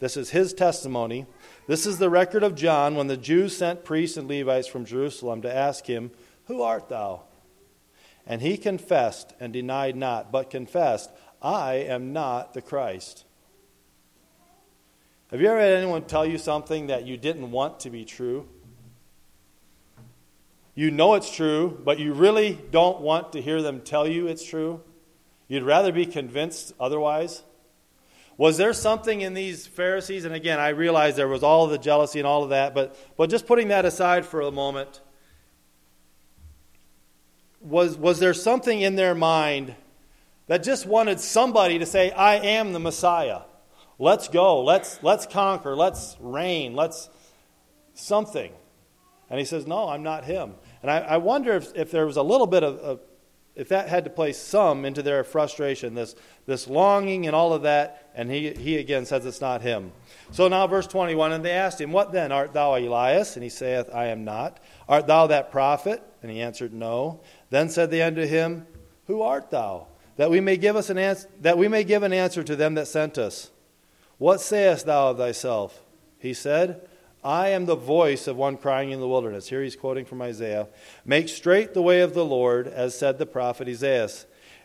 This 0.00 0.16
is 0.16 0.30
his 0.30 0.52
testimony. 0.52 1.26
This 1.68 1.86
is 1.86 1.98
the 1.98 2.10
record 2.10 2.42
of 2.42 2.56
John 2.56 2.96
when 2.96 3.06
the 3.06 3.16
Jews 3.16 3.56
sent 3.56 3.84
priests 3.84 4.16
and 4.16 4.28
Levites 4.28 4.66
from 4.66 4.84
Jerusalem 4.84 5.42
to 5.42 5.54
ask 5.54 5.86
him, 5.86 6.10
Who 6.46 6.60
art 6.60 6.88
thou? 6.88 7.22
And 8.26 8.42
he 8.42 8.56
confessed 8.56 9.32
and 9.38 9.52
denied 9.52 9.96
not, 9.96 10.32
but 10.32 10.50
confessed, 10.50 11.10
I 11.40 11.74
am 11.74 12.12
not 12.12 12.52
the 12.52 12.62
Christ. 12.62 13.24
Have 15.30 15.40
you 15.40 15.48
ever 15.48 15.60
had 15.60 15.74
anyone 15.74 16.04
tell 16.04 16.26
you 16.26 16.36
something 16.36 16.88
that 16.88 17.06
you 17.06 17.16
didn't 17.16 17.50
want 17.50 17.80
to 17.80 17.90
be 17.90 18.04
true? 18.04 18.48
You 20.74 20.90
know 20.90 21.14
it's 21.14 21.34
true, 21.34 21.80
but 21.84 21.98
you 21.98 22.12
really 22.12 22.58
don't 22.70 23.00
want 23.00 23.32
to 23.32 23.40
hear 23.40 23.62
them 23.62 23.80
tell 23.80 24.08
you 24.08 24.26
it's 24.26 24.44
true? 24.44 24.80
You'd 25.46 25.62
rather 25.62 25.92
be 25.92 26.06
convinced 26.06 26.72
otherwise? 26.80 27.44
Was 28.36 28.56
there 28.56 28.72
something 28.72 29.20
in 29.20 29.34
these 29.34 29.66
Pharisees? 29.66 30.24
And 30.24 30.34
again, 30.34 30.58
I 30.58 30.70
realize 30.70 31.14
there 31.14 31.28
was 31.28 31.44
all 31.44 31.68
the 31.68 31.78
jealousy 31.78 32.18
and 32.18 32.26
all 32.26 32.42
of 32.42 32.50
that, 32.50 32.74
but, 32.74 32.96
but 33.16 33.30
just 33.30 33.46
putting 33.46 33.68
that 33.68 33.84
aside 33.84 34.26
for 34.26 34.40
a 34.40 34.50
moment, 34.50 35.00
was, 37.60 37.96
was 37.96 38.18
there 38.18 38.34
something 38.34 38.80
in 38.80 38.96
their 38.96 39.14
mind 39.14 39.74
that 40.48 40.64
just 40.64 40.86
wanted 40.86 41.20
somebody 41.20 41.78
to 41.78 41.86
say, 41.86 42.10
I 42.10 42.34
am 42.36 42.72
the 42.72 42.80
Messiah? 42.80 43.42
Let's 43.98 44.28
go. 44.28 44.62
Let's, 44.62 45.02
let's 45.02 45.26
conquer. 45.26 45.76
Let's 45.76 46.16
reign. 46.18 46.74
Let's 46.74 47.08
something. 47.94 48.52
And 49.30 49.38
he 49.38 49.44
says, 49.44 49.66
No, 49.66 49.88
I'm 49.88 50.02
not 50.02 50.24
him. 50.24 50.54
And 50.84 50.90
I, 50.90 50.98
I 50.98 51.16
wonder 51.16 51.54
if, 51.54 51.74
if 51.74 51.90
there 51.90 52.04
was 52.04 52.18
a 52.18 52.22
little 52.22 52.46
bit 52.46 52.62
of, 52.62 52.76
of 52.80 53.00
if 53.54 53.70
that 53.70 53.88
had 53.88 54.04
to 54.04 54.10
play 54.10 54.34
some 54.34 54.84
into 54.84 55.02
their 55.02 55.24
frustration, 55.24 55.94
this, 55.94 56.14
this 56.44 56.68
longing 56.68 57.26
and 57.26 57.34
all 57.34 57.54
of 57.54 57.62
that, 57.62 58.10
and 58.14 58.30
he, 58.30 58.52
he 58.52 58.76
again 58.76 59.06
says 59.06 59.24
it's 59.24 59.40
not 59.40 59.62
him. 59.62 59.92
So 60.30 60.46
now, 60.46 60.66
verse 60.66 60.86
21 60.86 61.32
And 61.32 61.42
they 61.42 61.52
asked 61.52 61.80
him, 61.80 61.90
What 61.90 62.12
then? 62.12 62.32
Art 62.32 62.52
thou 62.52 62.76
Elias? 62.76 63.34
And 63.34 63.42
he 63.42 63.48
saith, 63.48 63.88
I 63.94 64.08
am 64.08 64.24
not. 64.26 64.62
Art 64.86 65.06
thou 65.06 65.26
that 65.28 65.50
prophet? 65.50 66.02
And 66.22 66.30
he 66.30 66.42
answered, 66.42 66.74
No. 66.74 67.20
Then 67.48 67.70
said 67.70 67.90
they 67.90 68.02
unto 68.02 68.26
him, 68.26 68.66
Who 69.06 69.22
art 69.22 69.50
thou? 69.50 69.86
That 70.18 70.30
we 70.30 70.42
may 70.42 70.58
give 70.58 70.76
us 70.76 70.90
an 70.90 70.98
answer, 70.98 71.30
that 71.40 71.56
we 71.56 71.66
may 71.66 71.84
give 71.84 72.02
an 72.02 72.12
answer 72.12 72.42
to 72.42 72.56
them 72.56 72.74
that 72.74 72.88
sent 72.88 73.16
us. 73.16 73.50
What 74.18 74.42
sayest 74.42 74.84
thou 74.84 75.12
of 75.12 75.16
thyself? 75.16 75.82
He 76.18 76.34
said, 76.34 76.86
I 77.24 77.48
am 77.48 77.64
the 77.64 77.74
voice 77.74 78.26
of 78.26 78.36
one 78.36 78.58
crying 78.58 78.90
in 78.90 79.00
the 79.00 79.08
wilderness. 79.08 79.48
Here 79.48 79.62
he's 79.62 79.76
quoting 79.76 80.04
from 80.04 80.20
Isaiah 80.20 80.68
Make 81.04 81.30
straight 81.30 81.72
the 81.72 81.82
way 81.82 82.00
of 82.00 82.12
the 82.12 82.24
Lord, 82.24 82.68
as 82.68 82.96
said 82.96 83.18
the 83.18 83.26
prophet 83.26 83.66
Isaiah. 83.66 84.08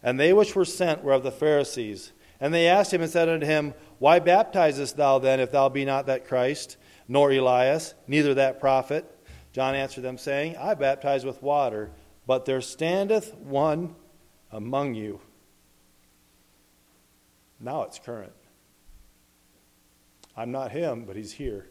And 0.04 0.20
they 0.20 0.34
which 0.34 0.56
were 0.56 0.66
sent 0.66 1.04
were 1.04 1.14
of 1.14 1.24
the 1.24 1.32
Pharisees. 1.32 2.12
And 2.40 2.54
they 2.54 2.68
asked 2.68 2.94
him 2.94 3.02
and 3.02 3.12
said 3.12 3.30
unto 3.30 3.46
him, 3.46 3.74
Why 3.98 4.20
baptizest 4.20 4.98
thou 4.98 5.20
then, 5.20 5.40
if 5.40 5.52
thou 5.52 5.70
be 5.70 5.86
not 5.86 6.06
that 6.08 6.28
Christ, 6.28 6.78
nor 7.08 7.32
Elias, 7.32 7.94
neither 8.08 8.34
that 8.34 8.60
prophet? 8.60 9.06
John 9.52 9.76
answered 9.76 10.02
them, 10.02 10.18
saying, 10.18 10.56
I 10.58 10.74
baptize 10.74 11.26
with 11.26 11.42
water, 11.42 11.92
but 12.28 12.46
there 12.46 12.62
standeth 12.62 13.36
one 13.36 13.96
among 14.52 14.96
you. 14.96 15.20
Now 17.60 17.84
it's 17.84 18.00
current. 18.00 18.34
I'm 20.38 20.52
not 20.52 20.72
him, 20.72 21.04
but 21.06 21.18
he's 21.18 21.34
here. 21.34 21.68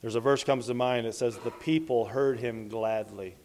There's 0.00 0.14
a 0.14 0.20
verse 0.20 0.44
comes 0.44 0.66
to 0.66 0.74
mind 0.74 1.06
that 1.06 1.14
says, 1.14 1.36
The 1.36 1.50
people 1.50 2.06
heard 2.06 2.40
him 2.40 2.68
gladly. 2.68 3.36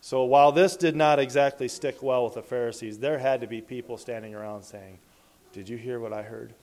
So 0.00 0.24
while 0.24 0.50
this 0.50 0.76
did 0.76 0.96
not 0.96 1.18
exactly 1.18 1.68
stick 1.68 2.02
well 2.02 2.24
with 2.24 2.34
the 2.34 2.42
Pharisees, 2.42 2.98
there 2.98 3.18
had 3.18 3.40
to 3.42 3.46
be 3.46 3.60
people 3.60 3.96
standing 3.96 4.34
around 4.34 4.62
saying, 4.62 4.98
Did 5.52 5.68
you 5.68 5.76
hear 5.76 6.00
what 6.00 6.12
I 6.12 6.22
heard? 6.22 6.54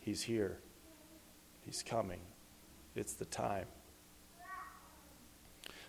He's 0.00 0.22
here. 0.22 0.58
He's 1.62 1.82
coming. 1.82 2.20
It's 2.94 3.14
the 3.14 3.24
time. 3.24 3.66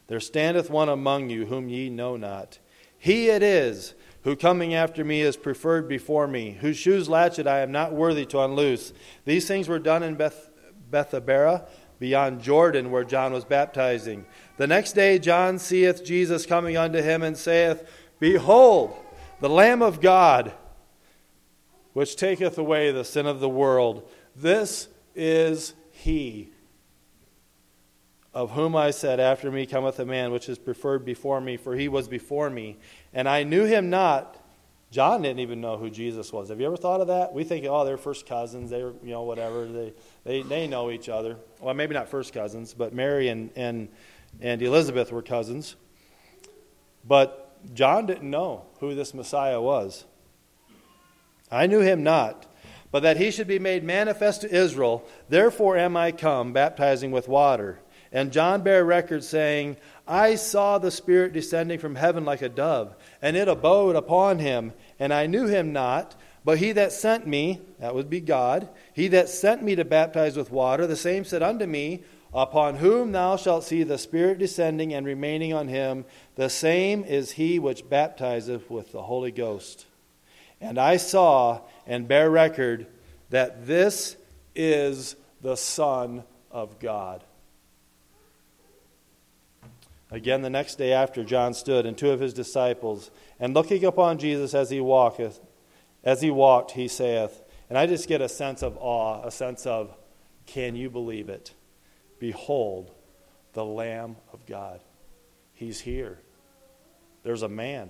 There 0.08 0.20
standeth 0.20 0.70
one 0.70 0.90
among 0.90 1.30
you 1.30 1.46
whom 1.46 1.70
ye 1.70 1.90
know 1.90 2.18
not. 2.18 2.60
He 2.98 3.30
it 3.30 3.44
is 3.44 3.94
who 4.24 4.36
coming 4.36 4.74
after 4.74 5.06
me 5.06 5.22
is 5.22 5.38
preferred 5.38 5.88
before 5.88 6.28
me, 6.28 6.58
whose 6.60 6.78
shoes 6.78 7.08
latchet 7.08 7.46
I 7.46 7.60
am 7.60 7.72
not 7.72 7.94
worthy 7.94 8.26
to 8.28 8.40
unloose. 8.40 8.92
These 9.26 9.48
things 9.48 9.68
were 9.68 9.80
done 9.80 10.04
in 10.04 10.16
Beth, 10.16 10.50
Bethabara 10.92 11.68
beyond 12.00 12.42
Jordan 12.42 12.92
where 12.92 13.04
John 13.04 13.34
was 13.34 13.46
baptizing. 13.46 14.26
The 14.58 14.68
next 14.68 14.94
day 14.94 15.20
John 15.20 15.60
seeth 15.60 16.04
Jesus 16.04 16.46
coming 16.46 16.78
unto 16.78 17.02
him 17.02 17.24
and 17.24 17.38
saith, 17.38 17.88
Behold, 18.20 18.96
the 19.40 19.50
Lamb 19.50 19.82
of 19.82 20.02
God, 20.02 20.54
which 21.94 22.16
taketh 22.16 22.58
away 22.58 22.92
the 22.92 23.06
sin 23.06 23.26
of 23.26 23.40
the 23.40 23.50
world. 23.50 24.08
This 24.36 24.88
is 25.16 25.74
he 25.92 26.52
of 28.38 28.52
whom 28.52 28.76
I 28.76 28.92
said, 28.92 29.20
After 29.20 29.52
me 29.52 29.66
cometh 29.66 30.00
a 30.00 30.06
man 30.06 30.32
which 30.32 30.48
is 30.48 30.60
preferred 30.60 31.04
before 31.04 31.42
me, 31.42 31.58
for 31.58 31.76
he 31.76 31.88
was 31.88 32.08
before 32.08 32.52
me. 32.52 32.78
And 33.12 33.28
I 33.28 33.42
knew 33.42 33.66
him 33.66 33.90
not. 33.90 34.37
John 34.90 35.22
didn't 35.22 35.40
even 35.40 35.60
know 35.60 35.78
who 35.78 35.90
Jesus 35.90 36.32
was. 36.32 36.50
Have 36.50 36.62
you 36.62 36.66
ever 36.66 36.78
thought 36.78 37.02
of 37.02 37.08
that? 37.08 37.34
We 37.34 37.44
think, 37.44 37.66
oh, 37.66 37.84
they're 37.84 37.98
first 37.98 38.26
cousins. 38.26 38.70
They're, 38.70 38.94
you 39.04 39.12
know, 39.12 39.24
whatever. 39.24 39.66
They, 39.66 39.94
they, 40.24 40.42
they 40.44 40.68
know 40.68 40.92
each 40.92 41.10
other. 41.10 41.38
Well, 41.60 41.74
maybe 41.74 41.94
not 41.94 42.08
first 42.08 42.34
cousins, 42.34 42.74
but 42.74 42.94
Mary 42.94 43.28
and, 43.28 43.50
and, 43.56 43.90
and 44.40 44.62
Elizabeth 44.62 45.12
were 45.12 45.22
cousins. 45.22 45.76
But 47.06 47.48
John 47.74 48.06
didn't 48.06 48.30
know 48.30 48.66
who 48.80 48.96
this 48.96 49.14
Messiah 49.14 49.60
was. 49.60 50.06
I 51.52 51.68
knew 51.68 51.80
him 51.80 52.04
not, 52.04 52.46
but 52.92 53.04
that 53.04 53.18
he 53.18 53.32
should 53.32 53.48
be 53.48 53.60
made 53.60 53.84
manifest 53.84 54.42
to 54.42 54.54
Israel. 54.54 55.06
Therefore 55.28 55.78
am 55.78 55.98
I 55.98 56.12
come, 56.12 56.54
baptizing 56.54 57.12
with 57.12 57.28
water. 57.28 57.80
And 58.12 58.32
John 58.32 58.62
bare 58.64 58.86
record, 58.86 59.24
saying, 59.24 59.78
I 60.08 60.36
saw 60.36 60.78
the 60.78 60.92
Spirit 60.92 61.34
descending 61.34 61.80
from 61.80 61.96
heaven 61.96 62.24
like 62.26 62.42
a 62.42 62.50
dove, 62.50 62.96
and 63.22 63.36
it 63.36 63.48
abode 63.48 63.96
upon 63.96 64.40
him. 64.40 64.74
And 65.00 65.14
I 65.14 65.28
knew 65.28 65.48
him 65.48 65.74
not, 65.74 66.16
but 66.46 66.60
he 66.60 66.72
that 66.74 66.94
sent 66.94 67.28
me, 67.28 67.62
that 67.80 67.94
would 67.94 68.10
be 68.10 68.22
God, 68.22 68.70
he 68.94 69.10
that 69.10 69.30
sent 69.30 69.64
me 69.64 69.76
to 69.76 69.84
baptize 69.84 70.38
with 70.38 70.52
water, 70.52 70.88
the 70.88 70.96
same 70.96 71.26
said 71.26 71.44
unto 71.44 71.66
me, 71.66 72.04
Upon 72.34 72.76
whom 72.76 73.14
thou 73.14 73.38
shalt 73.38 73.64
see 73.64 73.84
the 73.84 73.98
Spirit 73.98 74.38
descending 74.38 74.94
and 74.94 75.06
remaining 75.06 75.54
on 75.54 75.70
him, 75.70 76.06
the 76.36 76.50
same 76.50 77.04
is 77.04 77.32
he 77.32 77.58
which 77.58 77.90
baptizeth 77.90 78.70
with 78.70 78.92
the 78.92 79.02
Holy 79.02 79.32
Ghost. 79.32 79.86
And 80.60 80.78
I 80.78 80.98
saw 80.98 81.62
and 81.86 82.08
bear 82.08 82.30
record 82.30 82.88
that 83.30 83.66
this 83.66 84.18
is 84.56 85.16
the 85.42 85.56
Son 85.56 86.24
of 86.52 86.80
God. 86.80 87.24
Again, 90.10 90.42
the 90.42 90.50
next 90.50 90.76
day 90.76 90.94
after 90.94 91.24
John 91.24 91.54
stood, 91.54 91.86
and 91.86 91.98
two 91.98 92.12
of 92.12 92.20
his 92.20 92.34
disciples, 92.34 93.12
and 93.40 93.54
looking 93.54 93.84
upon 93.84 94.20
Jesus 94.20 94.54
as 94.54 94.70
he 94.70 94.80
walketh, 94.80 95.40
as 96.04 96.22
he 96.22 96.32
walked, 96.32 96.72
he 96.72 96.88
saith, 96.88 97.42
and 97.70 97.78
I 97.78 97.86
just 97.86 98.08
get 98.08 98.22
a 98.22 98.30
sense 98.30 98.64
of 98.64 98.78
awe, 98.78 99.22
a 99.26 99.32
sense 99.32 99.66
of, 99.66 99.94
can 100.46 100.76
you 100.76 100.90
believe 100.90 101.28
it? 101.28 101.54
Behold, 102.20 102.92
the 103.52 103.66
Lamb 103.66 104.16
of 104.32 104.46
God. 104.46 104.80
He's 105.54 105.82
here. 105.82 106.20
There's 107.24 107.42
a 107.42 107.50
man. 107.50 107.90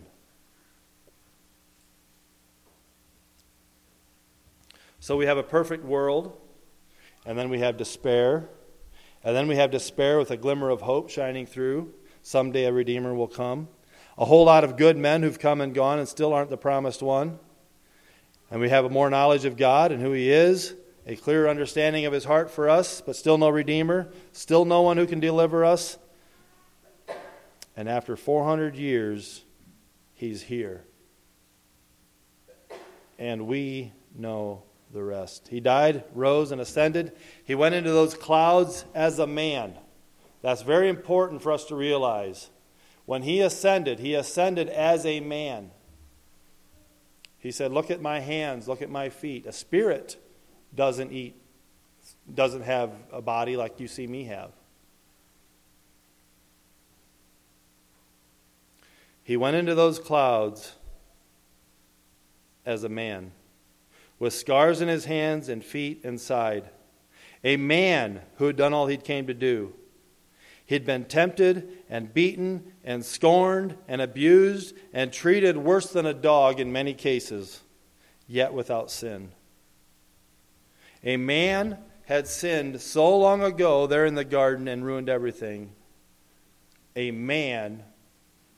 So 4.99 5.15
we 5.15 5.27
have 5.27 5.37
a 5.37 5.43
perfect 5.43 5.85
world, 5.85 6.35
and 7.25 7.37
then 7.37 7.49
we 7.49 7.59
have 7.59 7.77
despair, 7.77 8.49
and 9.23 9.35
then 9.35 9.47
we 9.47 9.57
have 9.57 9.69
despair 9.69 10.17
with 10.17 10.31
a 10.31 10.37
glimmer 10.37 10.69
of 10.69 10.81
hope 10.81 11.11
shining 11.11 11.45
through. 11.45 11.93
Someday 12.27 12.65
a 12.65 12.73
Redeemer 12.73 13.13
will 13.13 13.29
come. 13.29 13.69
A 14.17 14.25
whole 14.25 14.43
lot 14.43 14.65
of 14.65 14.75
good 14.75 14.97
men 14.97 15.23
who've 15.23 15.39
come 15.39 15.61
and 15.61 15.73
gone 15.73 15.97
and 15.97 16.05
still 16.09 16.33
aren't 16.33 16.49
the 16.49 16.57
promised 16.57 17.01
one. 17.01 17.39
And 18.51 18.59
we 18.59 18.67
have 18.67 18.83
a 18.83 18.89
more 18.89 19.09
knowledge 19.09 19.45
of 19.45 19.55
God 19.55 19.93
and 19.93 20.01
who 20.01 20.11
He 20.11 20.29
is, 20.29 20.75
a 21.05 21.15
clearer 21.15 21.47
understanding 21.47 22.05
of 22.05 22.11
His 22.11 22.25
heart 22.25 22.51
for 22.51 22.67
us, 22.67 22.99
but 22.99 23.15
still 23.15 23.37
no 23.37 23.47
Redeemer, 23.47 24.09
still 24.33 24.65
no 24.65 24.81
one 24.81 24.97
who 24.97 25.07
can 25.07 25.21
deliver 25.21 25.63
us. 25.63 25.97
And 27.77 27.87
after 27.87 28.17
400 28.17 28.75
years, 28.75 29.45
He's 30.13 30.41
here. 30.41 30.83
And 33.17 33.47
we 33.47 33.93
know 34.13 34.63
the 34.91 35.01
rest. 35.01 35.47
He 35.47 35.61
died, 35.61 36.03
rose, 36.13 36.51
and 36.51 36.59
ascended. 36.59 37.13
He 37.45 37.55
went 37.55 37.73
into 37.73 37.91
those 37.91 38.15
clouds 38.15 38.83
as 38.93 39.17
a 39.17 39.27
man. 39.27 39.75
That's 40.41 40.61
very 40.61 40.89
important 40.89 41.41
for 41.41 41.51
us 41.51 41.65
to 41.65 41.75
realize. 41.75 42.49
When 43.05 43.23
he 43.23 43.41
ascended, 43.41 43.99
he 43.99 44.13
ascended 44.13 44.69
as 44.69 45.05
a 45.05 45.19
man. 45.19 45.71
He 47.39 47.51
said, 47.51 47.71
Look 47.71 47.89
at 47.89 48.01
my 48.01 48.19
hands, 48.19 48.67
look 48.67 48.81
at 48.81 48.89
my 48.89 49.09
feet. 49.09 49.45
A 49.45 49.51
spirit 49.51 50.17
doesn't 50.75 51.11
eat, 51.11 51.35
doesn't 52.33 52.63
have 52.63 52.91
a 53.11 53.21
body 53.21 53.55
like 53.55 53.79
you 53.79 53.87
see 53.87 54.07
me 54.07 54.25
have. 54.25 54.51
He 59.23 59.35
went 59.35 59.57
into 59.57 59.75
those 59.75 59.99
clouds 59.99 60.73
as 62.65 62.83
a 62.83 62.89
man, 62.89 63.31
with 64.19 64.33
scars 64.33 64.81
in 64.81 64.87
his 64.87 65.05
hands 65.05 65.49
and 65.49 65.63
feet 65.63 66.01
and 66.03 66.19
side. 66.19 66.69
A 67.43 67.55
man 67.55 68.21
who 68.37 68.45
had 68.47 68.55
done 68.55 68.73
all 68.73 68.87
he 68.87 68.97
came 68.97 69.27
to 69.27 69.33
do. 69.33 69.73
He'd 70.67 70.85
been 70.85 71.05
tempted 71.05 71.69
and 71.89 72.13
beaten 72.13 72.73
and 72.83 73.03
scorned 73.03 73.77
and 73.87 74.01
abused 74.01 74.75
and 74.93 75.13
treated 75.13 75.55
worse 75.55 75.87
than 75.91 76.05
a 76.05 76.13
dog 76.13 76.59
in 76.59 76.73
many 76.73 76.93
cases, 76.93 77.61
yet 78.27 78.53
without 78.53 78.91
sin. 78.91 79.31
A 81.05 81.15
man 81.15 81.77
had 82.05 82.27
sinned 82.27 82.81
so 82.81 83.17
long 83.17 83.41
ago 83.41 83.87
there 83.87 84.05
in 84.05 84.15
the 84.15 84.25
garden 84.25 84.67
and 84.67 84.83
ruined 84.83 85.07
everything. 85.07 85.71
A 86.97 87.11
man 87.11 87.83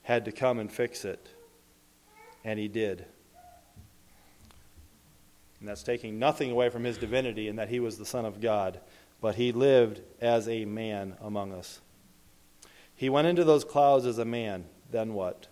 had 0.02 0.24
to 0.24 0.32
come 0.32 0.58
and 0.58 0.70
fix 0.70 1.04
it. 1.04 1.28
And 2.42 2.58
he 2.58 2.66
did. 2.66 3.04
And 5.60 5.68
that's 5.68 5.84
taking 5.84 6.18
nothing 6.18 6.50
away 6.50 6.70
from 6.70 6.82
his 6.82 6.98
divinity 6.98 7.46
in 7.46 7.54
that 7.56 7.68
he 7.68 7.78
was 7.78 7.98
the 7.98 8.06
Son 8.06 8.24
of 8.24 8.40
God, 8.40 8.80
but 9.20 9.36
he 9.36 9.52
lived 9.52 10.00
as 10.20 10.48
a 10.48 10.64
man 10.64 11.16
among 11.20 11.52
us. 11.52 11.80
He 13.00 13.08
went 13.08 13.26
into 13.26 13.44
those 13.44 13.64
clouds 13.64 14.04
as 14.04 14.18
a 14.18 14.26
man. 14.26 14.66
Then 14.90 15.14
what? 15.14 15.46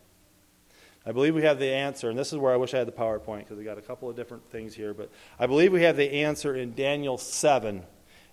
I 1.06 1.12
believe 1.12 1.34
we 1.34 1.44
have 1.44 1.58
the 1.58 1.72
answer, 1.72 2.10
and 2.10 2.18
this 2.18 2.30
is 2.30 2.38
where 2.38 2.52
I 2.52 2.56
wish 2.56 2.74
I 2.74 2.76
had 2.76 2.86
the 2.86 2.92
PowerPoint 2.92 3.38
because 3.38 3.56
we 3.56 3.64
got 3.64 3.78
a 3.78 3.80
couple 3.80 4.10
of 4.10 4.16
different 4.16 4.50
things 4.50 4.74
here, 4.74 4.92
but 4.92 5.10
I 5.38 5.46
believe 5.46 5.72
we 5.72 5.80
have 5.84 5.96
the 5.96 6.12
answer 6.12 6.54
in 6.54 6.74
Daniel 6.74 7.16
7. 7.16 7.82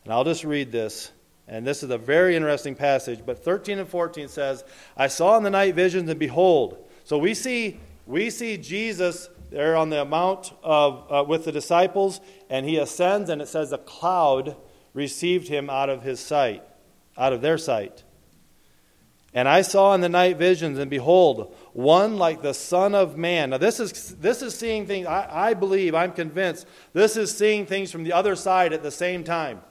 And 0.03 0.13
I'll 0.13 0.25
just 0.25 0.43
read 0.43 0.69
this. 0.69 1.13
And 1.47 1.65
this 1.65 1.81
is 1.81 1.91
a 1.91 1.97
very 1.97 2.35
interesting 2.35 2.75
passage. 2.75 3.21
But 3.25 3.41
13 3.41 3.79
and 3.79 3.87
14 3.87 4.27
says, 4.27 4.65
I 4.97 5.07
saw 5.07 5.37
in 5.37 5.43
the 5.43 5.49
night 5.49 5.75
visions, 5.75 6.09
and 6.09 6.19
behold. 6.19 6.85
So 7.05 7.17
we 7.17 7.35
see, 7.35 7.79
we 8.05 8.29
see 8.29 8.57
Jesus 8.57 9.29
there 9.49 9.77
on 9.77 9.91
the 9.91 10.03
mount 10.03 10.51
of, 10.61 11.09
uh, 11.09 11.23
with 11.25 11.45
the 11.45 11.53
disciples, 11.53 12.19
and 12.49 12.65
he 12.65 12.75
ascends, 12.75 13.29
and 13.29 13.41
it 13.41 13.47
says 13.47 13.71
a 13.71 13.77
cloud 13.77 14.57
received 14.93 15.47
him 15.47 15.69
out 15.69 15.87
of 15.87 16.03
his 16.03 16.19
sight, 16.19 16.65
out 17.17 17.31
of 17.31 17.39
their 17.39 17.57
sight. 17.57 18.03
And 19.35 19.49
I 19.49 19.63
saw 19.63 19.93
in 19.93 19.99
the 19.99 20.07
night 20.07 20.37
visions, 20.37 20.79
and 20.79 20.89
behold, 20.89 21.53
one 21.73 22.17
like 22.17 22.41
the 22.41 22.53
Son 22.53 22.95
of 22.95 23.17
Man. 23.17 23.49
Now, 23.49 23.57
this 23.57 23.81
is, 23.81 24.15
this 24.15 24.41
is 24.41 24.55
seeing 24.55 24.87
things, 24.87 25.05
I, 25.07 25.49
I 25.49 25.53
believe, 25.53 25.93
I'm 25.93 26.13
convinced, 26.13 26.65
this 26.93 27.17
is 27.17 27.37
seeing 27.37 27.65
things 27.65 27.91
from 27.91 28.05
the 28.05 28.13
other 28.13 28.37
side 28.37 28.71
at 28.71 28.81
the 28.81 28.91
same 28.91 29.25
time. 29.25 29.61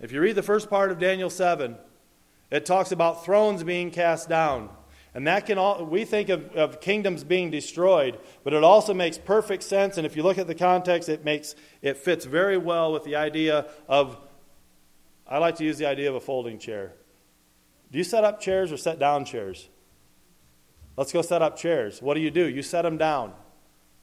If 0.00 0.10
you 0.10 0.22
read 0.22 0.36
the 0.36 0.42
first 0.42 0.70
part 0.70 0.90
of 0.90 0.98
Daniel 0.98 1.28
7, 1.28 1.76
it 2.50 2.64
talks 2.64 2.92
about 2.92 3.26
thrones 3.26 3.62
being 3.62 3.90
cast 3.90 4.30
down. 4.30 4.70
And 5.12 5.26
that 5.26 5.44
can 5.44 5.58
all, 5.58 5.84
we 5.84 6.06
think 6.06 6.30
of, 6.30 6.56
of 6.56 6.80
kingdoms 6.80 7.24
being 7.24 7.50
destroyed, 7.50 8.18
but 8.42 8.54
it 8.54 8.64
also 8.64 8.94
makes 8.94 9.18
perfect 9.18 9.64
sense. 9.64 9.98
And 9.98 10.06
if 10.06 10.16
you 10.16 10.22
look 10.22 10.38
at 10.38 10.46
the 10.46 10.54
context, 10.54 11.10
it 11.10 11.26
makes 11.26 11.54
it 11.82 11.98
fits 11.98 12.24
very 12.24 12.56
well 12.56 12.90
with 12.90 13.04
the 13.04 13.16
idea 13.16 13.66
of 13.86 14.18
I 15.26 15.36
like 15.36 15.56
to 15.56 15.64
use 15.64 15.76
the 15.76 15.84
idea 15.84 16.08
of 16.08 16.14
a 16.14 16.20
folding 16.20 16.58
chair. 16.58 16.94
Do 17.90 17.98
you 17.98 18.04
set 18.04 18.24
up 18.24 18.40
chairs 18.40 18.72
or 18.72 18.76
set 18.76 18.98
down 18.98 19.24
chairs? 19.24 19.68
Let's 20.96 21.12
go 21.12 21.22
set 21.22 21.42
up 21.42 21.56
chairs. 21.56 22.02
What 22.02 22.14
do 22.14 22.20
you 22.20 22.30
do? 22.30 22.48
You 22.48 22.62
set 22.62 22.82
them 22.82 22.98
down. 22.98 23.32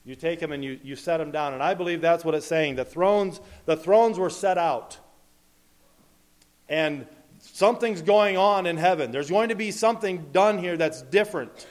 You 0.06 0.16
take 0.16 0.40
them 0.40 0.52
and 0.52 0.64
you, 0.64 0.80
you 0.84 0.96
set 0.96 1.18
them 1.18 1.32
down. 1.32 1.54
And 1.54 1.62
I 1.62 1.74
believe 1.74 2.00
that's 2.00 2.24
what 2.24 2.36
it's 2.36 2.46
saying. 2.46 2.76
The 2.76 2.86
thrones, 2.86 3.42
the 3.66 3.76
thrones 3.76 4.18
were 4.18 4.30
set 4.30 4.58
out. 4.58 5.00
And 6.70 7.06
something's 7.40 8.02
going 8.02 8.38
on 8.38 8.66
in 8.66 8.78
heaven. 8.78 9.12
There's 9.12 9.30
going 9.30 9.50
to 9.50 9.56
be 9.56 9.72
something 9.72 10.30
done 10.32 10.58
here 10.58 10.78
that's 10.78 11.02
different. 11.02 11.68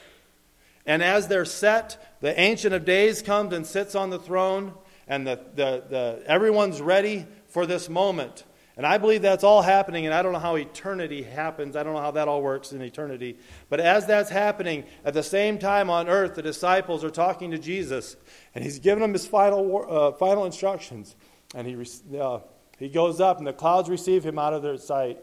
And 0.86 1.02
as 1.02 1.28
they're 1.28 1.44
set, 1.44 2.18
the 2.20 2.38
Ancient 2.38 2.74
of 2.74 2.84
Days 2.84 3.22
comes 3.22 3.52
and 3.52 3.66
sits 3.66 3.94
on 3.94 4.10
the 4.10 4.18
throne, 4.18 4.74
and 5.08 5.26
the, 5.26 5.40
the, 5.54 5.84
the, 5.88 6.22
everyone's 6.26 6.80
ready 6.80 7.26
for 7.48 7.66
this 7.66 7.88
moment. 7.88 8.44
And 8.76 8.84
I 8.84 8.98
believe 8.98 9.22
that's 9.22 9.44
all 9.44 9.62
happening, 9.62 10.04
and 10.04 10.12
I 10.12 10.22
don't 10.22 10.32
know 10.32 10.40
how 10.40 10.56
eternity 10.56 11.22
happens. 11.22 11.76
I 11.76 11.84
don't 11.84 11.94
know 11.94 12.00
how 12.00 12.10
that 12.12 12.26
all 12.26 12.42
works 12.42 12.72
in 12.72 12.82
eternity. 12.82 13.38
But 13.68 13.78
as 13.78 14.04
that's 14.06 14.30
happening, 14.30 14.84
at 15.04 15.14
the 15.14 15.22
same 15.22 15.58
time 15.58 15.90
on 15.90 16.08
earth, 16.08 16.34
the 16.34 16.42
disciples 16.42 17.04
are 17.04 17.10
talking 17.10 17.52
to 17.52 17.58
Jesus, 17.58 18.16
and 18.52 18.64
he's 18.64 18.80
giving 18.80 19.02
them 19.02 19.12
his 19.12 19.26
final, 19.26 19.86
uh, 19.88 20.12
final 20.12 20.44
instructions. 20.44 21.14
And 21.54 21.68
he, 21.68 22.18
uh, 22.18 22.40
he 22.78 22.88
goes 22.88 23.20
up, 23.20 23.38
and 23.38 23.46
the 23.46 23.52
clouds 23.52 23.88
receive 23.88 24.24
him 24.24 24.40
out 24.40 24.54
of 24.54 24.62
their 24.62 24.76
sight. 24.76 25.22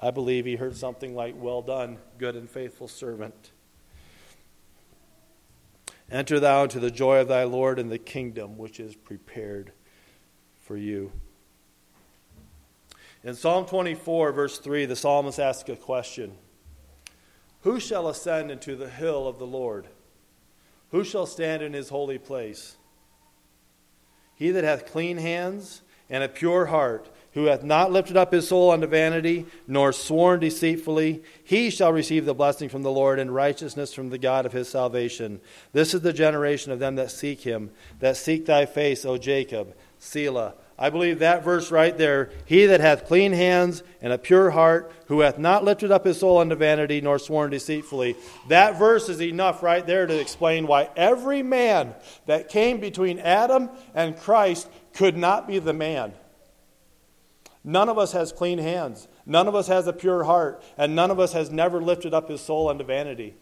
I 0.00 0.10
believe 0.10 0.44
he 0.44 0.56
heard 0.56 0.76
something 0.76 1.14
like, 1.14 1.34
Well 1.36 1.62
done, 1.62 1.98
good 2.18 2.36
and 2.36 2.48
faithful 2.48 2.88
servant. 2.88 3.52
Enter 6.10 6.40
thou 6.40 6.62
into 6.62 6.80
the 6.80 6.90
joy 6.90 7.20
of 7.20 7.28
thy 7.28 7.44
Lord 7.44 7.78
and 7.78 7.90
the 7.90 7.98
kingdom 7.98 8.56
which 8.56 8.80
is 8.80 8.94
prepared 8.94 9.72
for 10.60 10.76
you. 10.76 11.12
In 13.24 13.34
Psalm 13.34 13.66
24, 13.66 14.32
verse 14.32 14.58
3, 14.58 14.86
the 14.86 14.96
psalmist 14.96 15.38
asks 15.38 15.68
a 15.68 15.76
question 15.76 16.36
Who 17.62 17.80
shall 17.80 18.08
ascend 18.08 18.50
into 18.50 18.76
the 18.76 18.88
hill 18.88 19.26
of 19.26 19.38
the 19.38 19.46
Lord? 19.46 19.88
Who 20.90 21.04
shall 21.04 21.26
stand 21.26 21.62
in 21.62 21.74
his 21.74 21.90
holy 21.90 22.18
place? 22.18 22.76
He 24.34 24.50
that 24.52 24.64
hath 24.64 24.86
clean 24.86 25.18
hands 25.18 25.82
and 26.08 26.24
a 26.24 26.28
pure 26.28 26.66
heart, 26.66 27.10
who 27.32 27.44
hath 27.44 27.62
not 27.62 27.92
lifted 27.92 28.16
up 28.16 28.32
his 28.32 28.48
soul 28.48 28.70
unto 28.70 28.86
vanity, 28.86 29.46
nor 29.66 29.92
sworn 29.92 30.40
deceitfully, 30.40 31.22
he 31.44 31.70
shall 31.70 31.92
receive 31.92 32.24
the 32.24 32.34
blessing 32.34 32.68
from 32.68 32.82
the 32.82 32.90
Lord 32.90 33.18
and 33.18 33.34
righteousness 33.34 33.92
from 33.92 34.10
the 34.10 34.18
God 34.18 34.46
of 34.46 34.52
his 34.52 34.68
salvation. 34.68 35.40
This 35.72 35.94
is 35.94 36.00
the 36.00 36.12
generation 36.12 36.72
of 36.72 36.78
them 36.78 36.96
that 36.96 37.10
seek 37.10 37.42
him, 37.42 37.70
that 38.00 38.16
seek 38.16 38.46
thy 38.46 38.66
face, 38.66 39.04
O 39.04 39.18
Jacob. 39.18 39.74
Selah. 39.98 40.54
I 40.80 40.90
believe 40.90 41.18
that 41.18 41.42
verse 41.42 41.72
right 41.72 41.96
there 41.98 42.30
He 42.44 42.66
that 42.66 42.80
hath 42.80 43.06
clean 43.06 43.32
hands 43.32 43.82
and 44.00 44.12
a 44.12 44.18
pure 44.18 44.50
heart, 44.50 44.92
who 45.06 45.20
hath 45.20 45.38
not 45.38 45.64
lifted 45.64 45.90
up 45.90 46.04
his 46.04 46.20
soul 46.20 46.38
unto 46.38 46.54
vanity, 46.54 47.00
nor 47.00 47.18
sworn 47.18 47.50
deceitfully. 47.50 48.14
That 48.48 48.78
verse 48.78 49.08
is 49.08 49.20
enough 49.20 49.62
right 49.62 49.84
there 49.84 50.06
to 50.06 50.20
explain 50.20 50.66
why 50.66 50.90
every 50.96 51.42
man 51.42 51.94
that 52.26 52.48
came 52.48 52.78
between 52.78 53.18
Adam 53.18 53.70
and 53.94 54.16
Christ 54.16 54.68
could 54.92 55.16
not 55.16 55.48
be 55.48 55.58
the 55.58 55.72
man. 55.72 56.12
None 57.64 57.88
of 57.88 57.98
us 57.98 58.12
has 58.12 58.32
clean 58.32 58.58
hands. 58.58 59.08
None 59.26 59.48
of 59.48 59.54
us 59.54 59.66
has 59.68 59.86
a 59.86 59.92
pure 59.92 60.24
heart. 60.24 60.62
And 60.76 60.94
none 60.94 61.10
of 61.10 61.20
us 61.20 61.32
has 61.32 61.50
never 61.50 61.82
lifted 61.82 62.14
up 62.14 62.28
his 62.28 62.40
soul 62.40 62.68
unto 62.68 62.84
vanity. 62.84 63.34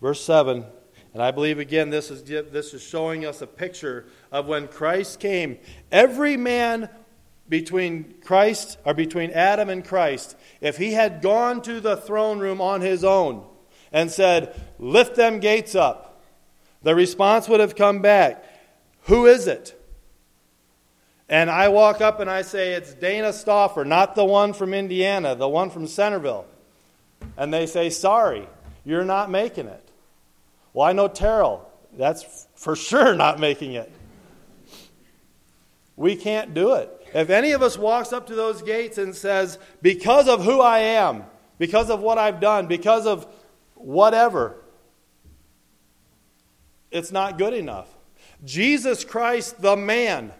Verse 0.00 0.24
7, 0.24 0.64
and 1.12 1.22
I 1.22 1.32
believe 1.32 1.58
again 1.58 1.90
this 1.90 2.10
is, 2.10 2.22
this 2.22 2.72
is 2.72 2.82
showing 2.82 3.26
us 3.26 3.42
a 3.42 3.46
picture 3.48 4.06
of 4.30 4.46
when 4.46 4.68
Christ 4.68 5.18
came. 5.18 5.58
Every 5.90 6.36
man 6.36 6.88
between 7.48 8.14
Christ, 8.22 8.78
or 8.84 8.94
between 8.94 9.30
Adam 9.30 9.68
and 9.68 9.84
Christ, 9.84 10.36
if 10.60 10.76
he 10.76 10.92
had 10.92 11.22
gone 11.22 11.62
to 11.62 11.80
the 11.80 11.96
throne 11.96 12.38
room 12.38 12.60
on 12.60 12.80
his 12.80 13.02
own 13.02 13.44
and 13.90 14.10
said, 14.10 14.60
Lift 14.78 15.16
them 15.16 15.40
gates 15.40 15.74
up, 15.74 16.07
the 16.82 16.94
response 16.94 17.48
would 17.48 17.60
have 17.60 17.76
come 17.76 18.00
back 18.00 18.44
Who 19.02 19.26
is 19.26 19.46
it? 19.46 19.74
And 21.28 21.50
I 21.50 21.68
walk 21.68 22.00
up 22.00 22.20
and 22.20 22.30
I 22.30 22.42
say, 22.42 22.72
It's 22.72 22.94
Dana 22.94 23.32
Stauffer, 23.32 23.84
not 23.84 24.14
the 24.14 24.24
one 24.24 24.52
from 24.52 24.72
Indiana, 24.72 25.34
the 25.34 25.48
one 25.48 25.70
from 25.70 25.86
Centerville. 25.86 26.46
And 27.36 27.52
they 27.52 27.66
say, 27.66 27.90
Sorry, 27.90 28.48
you're 28.84 29.04
not 29.04 29.30
making 29.30 29.66
it. 29.66 29.88
Well, 30.72 30.86
I 30.86 30.92
know 30.92 31.08
Terrell. 31.08 31.70
That's 31.96 32.46
for 32.54 32.76
sure 32.76 33.14
not 33.14 33.38
making 33.40 33.72
it. 33.72 33.92
We 35.96 36.14
can't 36.16 36.54
do 36.54 36.74
it. 36.74 36.94
If 37.14 37.30
any 37.30 37.52
of 37.52 37.62
us 37.62 37.76
walks 37.76 38.12
up 38.12 38.28
to 38.28 38.34
those 38.34 38.62
gates 38.62 38.98
and 38.98 39.14
says, 39.14 39.58
Because 39.82 40.28
of 40.28 40.44
who 40.44 40.60
I 40.60 40.78
am, 40.78 41.24
because 41.58 41.90
of 41.90 42.00
what 42.00 42.18
I've 42.18 42.40
done, 42.40 42.66
because 42.66 43.06
of 43.06 43.26
whatever, 43.74 44.56
it's 46.90 47.12
not 47.12 47.38
good 47.38 47.54
enough. 47.54 47.88
Jesus 48.44 49.04
Christ, 49.04 49.60
the 49.60 49.76
man, 49.76 50.32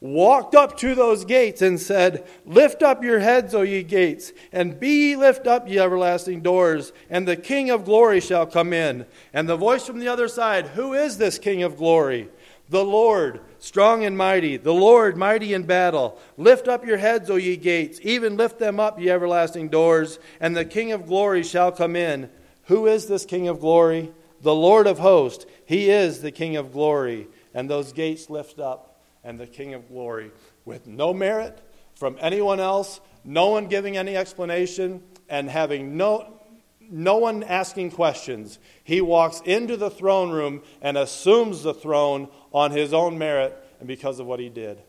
walked 0.00 0.54
up 0.54 0.76
to 0.76 0.94
those 0.94 1.24
gates 1.24 1.62
and 1.62 1.80
said, 1.80 2.26
Lift 2.44 2.82
up 2.82 3.02
your 3.02 3.20
heads, 3.20 3.54
O 3.54 3.62
ye 3.62 3.82
gates, 3.82 4.32
and 4.52 4.78
be 4.78 5.10
ye 5.10 5.16
lift 5.16 5.46
up, 5.46 5.68
ye 5.68 5.78
everlasting 5.78 6.42
doors, 6.42 6.92
and 7.08 7.26
the 7.26 7.36
King 7.36 7.70
of 7.70 7.84
glory 7.84 8.20
shall 8.20 8.46
come 8.46 8.72
in. 8.72 9.06
And 9.32 9.48
the 9.48 9.56
voice 9.56 9.86
from 9.86 9.98
the 9.98 10.08
other 10.08 10.28
side, 10.28 10.68
Who 10.68 10.92
is 10.92 11.16
this 11.18 11.38
King 11.38 11.62
of 11.62 11.76
glory? 11.76 12.28
The 12.68 12.84
Lord, 12.84 13.40
strong 13.58 14.04
and 14.04 14.16
mighty, 14.16 14.56
the 14.56 14.72
Lord, 14.72 15.16
mighty 15.16 15.52
in 15.52 15.64
battle. 15.64 16.18
Lift 16.36 16.68
up 16.68 16.84
your 16.86 16.96
heads, 16.96 17.30
O 17.30 17.36
ye 17.36 17.56
gates, 17.56 17.98
even 18.02 18.36
lift 18.36 18.58
them 18.58 18.78
up, 18.78 19.00
ye 19.00 19.10
everlasting 19.10 19.68
doors, 19.68 20.18
and 20.40 20.56
the 20.56 20.64
King 20.64 20.92
of 20.92 21.06
glory 21.06 21.42
shall 21.42 21.72
come 21.72 21.96
in. 21.96 22.30
Who 22.64 22.86
is 22.86 23.06
this 23.06 23.26
King 23.26 23.48
of 23.48 23.60
glory? 23.60 24.12
The 24.44 24.54
Lord 24.54 24.86
of 24.86 25.00
hosts. 25.00 25.46
He 25.64 25.90
is 25.90 26.20
the 26.20 26.30
King 26.30 26.56
of 26.56 26.72
glory. 26.72 27.26
And 27.52 27.68
those 27.68 27.92
gates 27.92 28.30
lift 28.30 28.60
up, 28.60 29.00
and 29.24 29.40
the 29.40 29.46
King 29.46 29.74
of 29.74 29.88
glory, 29.88 30.30
with 30.64 30.86
no 30.86 31.12
merit 31.12 31.60
from 31.94 32.16
anyone 32.20 32.60
else, 32.60 33.00
no 33.24 33.48
one 33.48 33.66
giving 33.66 33.96
any 33.96 34.16
explanation, 34.16 35.02
and 35.28 35.48
having 35.48 35.96
no, 35.96 36.40
no 36.80 37.16
one 37.16 37.42
asking 37.42 37.90
questions. 37.92 38.58
He 38.82 39.00
walks 39.00 39.40
into 39.44 39.76
the 39.76 39.90
throne 39.90 40.30
room 40.30 40.62
and 40.82 40.98
assumes 40.98 41.62
the 41.62 41.74
throne 41.74 42.28
on 42.52 42.72
his 42.72 42.92
own 42.92 43.16
merit 43.16 43.56
and 43.78 43.88
because 43.88 44.18
of 44.18 44.26
what 44.26 44.40
he 44.40 44.48
did. 44.48 44.82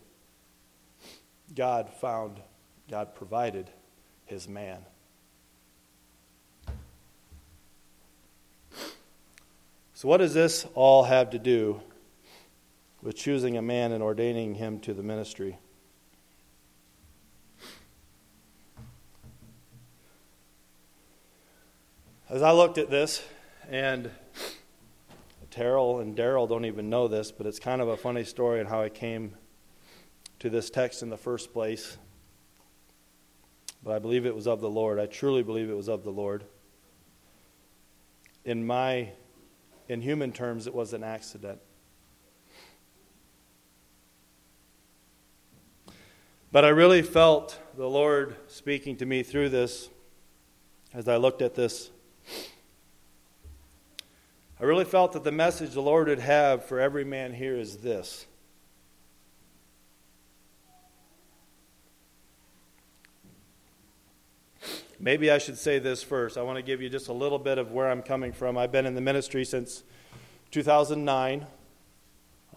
God 1.54 1.90
found, 2.02 2.42
God 2.90 3.16
provided 3.16 3.70
his 4.26 4.48
man. 4.48 4.86
So, 9.98 10.10
what 10.10 10.18
does 10.18 10.34
this 10.34 10.68
all 10.74 11.04
have 11.04 11.30
to 11.30 11.40
do 11.40 11.80
with 13.02 13.16
choosing 13.16 13.56
a 13.56 13.62
man 13.62 13.94
and 13.94 14.04
ordaining 14.04 14.56
him 14.56 14.78
to 14.82 14.94
the 14.94 15.02
ministry? 15.02 15.58
As 22.30 22.42
I 22.42 22.52
looked 22.52 22.78
at 22.78 22.90
this, 22.90 23.24
and 23.70 24.12
Terrell 25.50 26.00
and 26.00 26.14
Daryl 26.14 26.50
don't 26.50 26.66
even 26.66 26.90
know 26.90 27.08
this, 27.08 27.32
but 27.32 27.48
it's 27.48 27.60
kind 27.60 27.82
of 27.82 27.88
a 27.88 27.96
funny 27.96 28.26
story 28.26 28.60
on 28.60 28.66
how 28.66 28.82
I 28.82 28.90
came 28.90 29.34
to 30.40 30.50
this 30.50 30.70
text 30.70 31.04
in 31.04 31.10
the 31.10 31.18
first 31.18 31.54
place. 31.54 31.98
but 33.82 33.96
I 33.96 34.00
believe 34.00 34.26
it 34.26 34.36
was 34.36 34.46
of 34.46 34.60
the 34.60 34.70
Lord. 34.70 35.00
I 35.00 35.06
truly 35.06 35.42
believe 35.42 35.70
it 35.70 35.78
was 35.78 35.88
of 35.88 36.04
the 36.04 36.12
Lord. 36.12 36.44
In 38.44 38.68
my 38.68 39.12
in 39.88 40.02
human 40.02 40.32
terms, 40.32 40.68
it 40.68 40.74
was 40.74 40.94
an 40.94 41.04
accident. 41.04 41.60
But 46.52 46.64
I 46.64 46.70
really 46.70 47.02
felt 47.02 47.60
the 47.76 47.88
Lord 47.88 48.36
speaking 48.48 48.96
to 48.98 49.06
me 49.06 49.24
through 49.24 49.50
this 49.50 49.90
as 50.94 51.08
I 51.08 51.18
looked 51.18 51.42
at 51.42 51.56
this. 51.56 51.90
I 54.60 54.64
really 54.64 54.86
felt 54.86 55.12
that 55.14 55.26
the 55.26 55.34
message 55.34 55.74
the 55.74 55.82
Lord 55.82 56.08
would 56.08 56.20
have 56.20 56.64
for 56.64 56.80
every 56.80 57.04
man 57.04 57.34
here 57.34 57.58
is 57.58 57.78
this. 57.78 58.26
Maybe 65.06 65.30
I 65.30 65.38
should 65.38 65.60
say 65.60 65.78
this 65.78 66.02
first. 66.02 66.36
I 66.36 66.42
want 66.42 66.58
to 66.58 66.64
give 66.64 66.82
you 66.82 66.90
just 66.90 67.10
a 67.10 67.14
little 67.14 67.38
bit 67.38 67.60
of 67.60 67.72
where 67.72 67.92
I'm 67.92 68.02
coming 68.02 68.34
from. 68.34 68.58
I've 68.58 68.72
been 68.72 68.88
in 68.88 68.96
the 68.96 69.02
ministry 69.02 69.46
since 69.46 69.84
2009. 70.50 71.46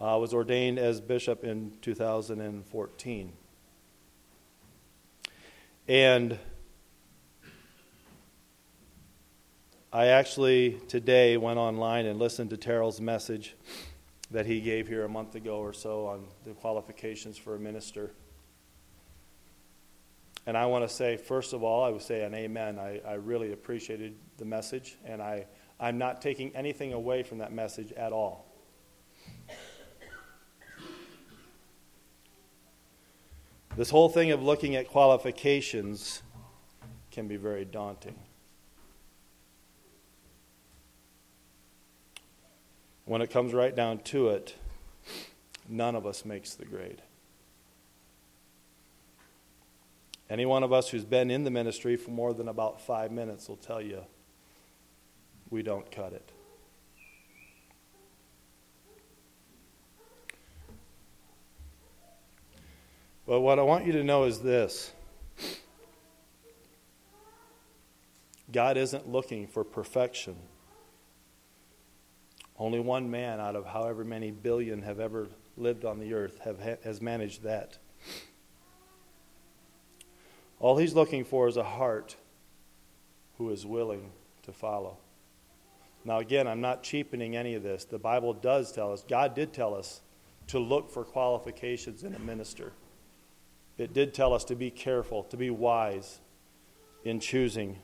I 0.01 0.15
was 0.15 0.33
ordained 0.33 0.79
as 0.79 0.99
bishop 0.99 1.43
in 1.43 1.73
2014. 1.83 3.33
And 5.87 6.39
I 9.93 10.07
actually 10.07 10.79
today 10.87 11.37
went 11.37 11.59
online 11.59 12.07
and 12.07 12.17
listened 12.17 12.49
to 12.49 12.57
Terrell's 12.57 12.99
message 12.99 13.55
that 14.31 14.47
he 14.47 14.59
gave 14.59 14.87
here 14.87 15.05
a 15.05 15.09
month 15.09 15.35
ago 15.35 15.59
or 15.59 15.71
so 15.71 16.07
on 16.07 16.25
the 16.45 16.53
qualifications 16.53 17.37
for 17.37 17.53
a 17.53 17.59
minister. 17.59 18.09
And 20.49 20.57
I 20.57 20.65
want 20.65 20.83
to 20.83 20.89
say, 20.89 21.15
first 21.15 21.53
of 21.53 21.61
all, 21.61 21.83
I 21.83 21.89
would 21.89 22.01
say 22.01 22.23
an 22.23 22.33
amen. 22.33 22.79
I, 22.79 22.99
I 23.07 23.13
really 23.13 23.53
appreciated 23.53 24.15
the 24.37 24.45
message, 24.45 24.97
and 25.05 25.21
I, 25.21 25.45
I'm 25.79 25.99
not 25.99 26.23
taking 26.23 26.55
anything 26.55 26.91
away 26.91 27.21
from 27.21 27.37
that 27.37 27.53
message 27.53 27.91
at 27.91 28.11
all. 28.11 28.51
This 33.77 33.91
whole 33.91 34.09
thing 34.09 34.31
of 34.31 34.41
looking 34.41 34.75
at 34.75 34.87
qualifications 34.87 36.23
can 37.11 37.27
be 37.27 37.35
very 37.37 37.63
daunting. 37.63 38.17
When 43.05 43.21
it 43.21 43.29
comes 43.29 43.53
right 43.53 43.75
down 43.75 43.99
to 43.99 44.29
it, 44.29 44.55
none 45.67 45.93
of 45.95 46.07
us 46.07 46.25
makes 46.25 46.55
the 46.55 46.65
grade. 46.65 47.03
Any 50.29 50.45
one 50.45 50.63
of 50.63 50.71
us 50.71 50.89
who's 50.89 51.05
been 51.05 51.31
in 51.31 51.43
the 51.43 51.51
ministry 51.51 51.95
for 51.95 52.11
more 52.11 52.33
than 52.33 52.47
about 52.47 52.81
five 52.81 53.11
minutes 53.11 53.49
will 53.49 53.57
tell 53.57 53.81
you 53.81 54.03
we 55.49 55.63
don't 55.63 55.89
cut 55.91 56.13
it. 56.13 56.31
But 63.25 63.41
what 63.41 63.59
I 63.59 63.61
want 63.61 63.85
you 63.85 63.91
to 63.93 64.03
know 64.03 64.23
is 64.23 64.39
this 64.39 64.91
God 68.51 68.77
isn't 68.77 69.07
looking 69.07 69.47
for 69.47 69.63
perfection. 69.63 70.35
Only 72.57 72.79
one 72.79 73.09
man 73.09 73.39
out 73.39 73.55
of 73.55 73.65
however 73.65 74.03
many 74.03 74.31
billion 74.31 74.81
have 74.81 74.99
ever 74.99 75.29
lived 75.57 75.85
on 75.85 75.99
the 75.99 76.13
earth 76.13 76.39
have, 76.39 76.59
has 76.83 77.01
managed 77.01 77.43
that. 77.43 77.77
All 80.59 80.77
he's 80.77 80.93
looking 80.93 81.23
for 81.23 81.47
is 81.47 81.57
a 81.57 81.63
heart 81.63 82.17
who 83.37 83.49
is 83.49 83.65
willing 83.65 84.11
to 84.43 84.51
follow. 84.51 84.97
Now, 86.03 86.19
again, 86.19 86.47
I'm 86.47 86.61
not 86.61 86.83
cheapening 86.83 87.35
any 87.35 87.55
of 87.55 87.63
this. 87.63 87.85
The 87.85 87.99
Bible 87.99 88.33
does 88.33 88.71
tell 88.71 88.91
us, 88.91 89.03
God 89.07 89.33
did 89.35 89.53
tell 89.53 89.73
us 89.73 90.01
to 90.47 90.59
look 90.59 90.91
for 90.91 91.03
qualifications 91.03 92.03
in 92.03 92.13
a 92.13 92.19
minister. 92.19 92.73
It 93.77 93.93
did 93.93 94.13
tell 94.13 94.33
us 94.33 94.43
to 94.45 94.55
be 94.55 94.71
careful, 94.71 95.23
to 95.25 95.37
be 95.37 95.49
wise 95.49 96.19
in 97.05 97.19
choosing. 97.19 97.77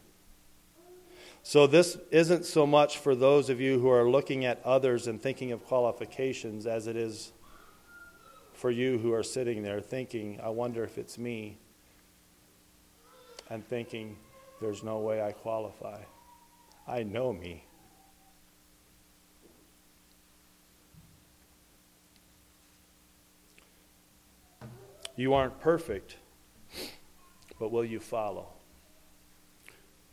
So, 1.44 1.68
this 1.68 1.98
isn't 2.12 2.46
so 2.46 2.66
much 2.66 2.98
for 2.98 3.16
those 3.16 3.50
of 3.50 3.62
you 3.62 3.80
who 3.80 3.90
are 3.90 4.10
looking 4.10 4.44
at 4.46 4.62
others 4.66 5.08
and 5.08 5.22
thinking 5.22 5.52
of 5.52 5.66
qualifications 5.66 6.66
as 6.66 6.88
it 6.88 6.98
is 6.98 7.32
for 8.54 8.72
you 8.72 8.98
who 8.98 9.14
are 9.14 9.24
sitting 9.24 9.62
there 9.62 9.80
thinking, 9.80 10.40
I 10.42 10.50
wonder 10.50 10.84
if 10.84 10.98
it's 10.98 11.18
me 11.18 11.60
and 13.50 13.66
thinking, 13.66 14.18
there's 14.62 14.84
no 14.84 15.00
way 15.00 15.22
I 15.22 15.32
qualify. 15.32 16.02
I 16.88 17.04
know 17.04 17.34
me. 17.34 17.64
You 25.16 25.34
aren't 25.34 25.60
perfect, 25.62 26.18
but 27.58 27.72
will 27.72 27.86
you 27.86 28.00
follow? 28.00 28.50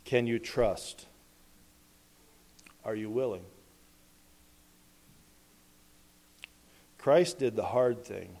Can 0.05 0.27
you 0.27 0.39
trust? 0.39 1.07
Are 2.85 2.95
you 2.95 3.09
willing? 3.09 3.43
Christ 6.97 7.37
did 7.37 7.57
the 7.57 7.65
hard 7.65 8.05
thing, 8.05 8.37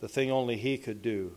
the 0.00 0.08
thing 0.08 0.30
only 0.30 0.56
He 0.56 0.76
could 0.76 1.00
do. 1.00 1.34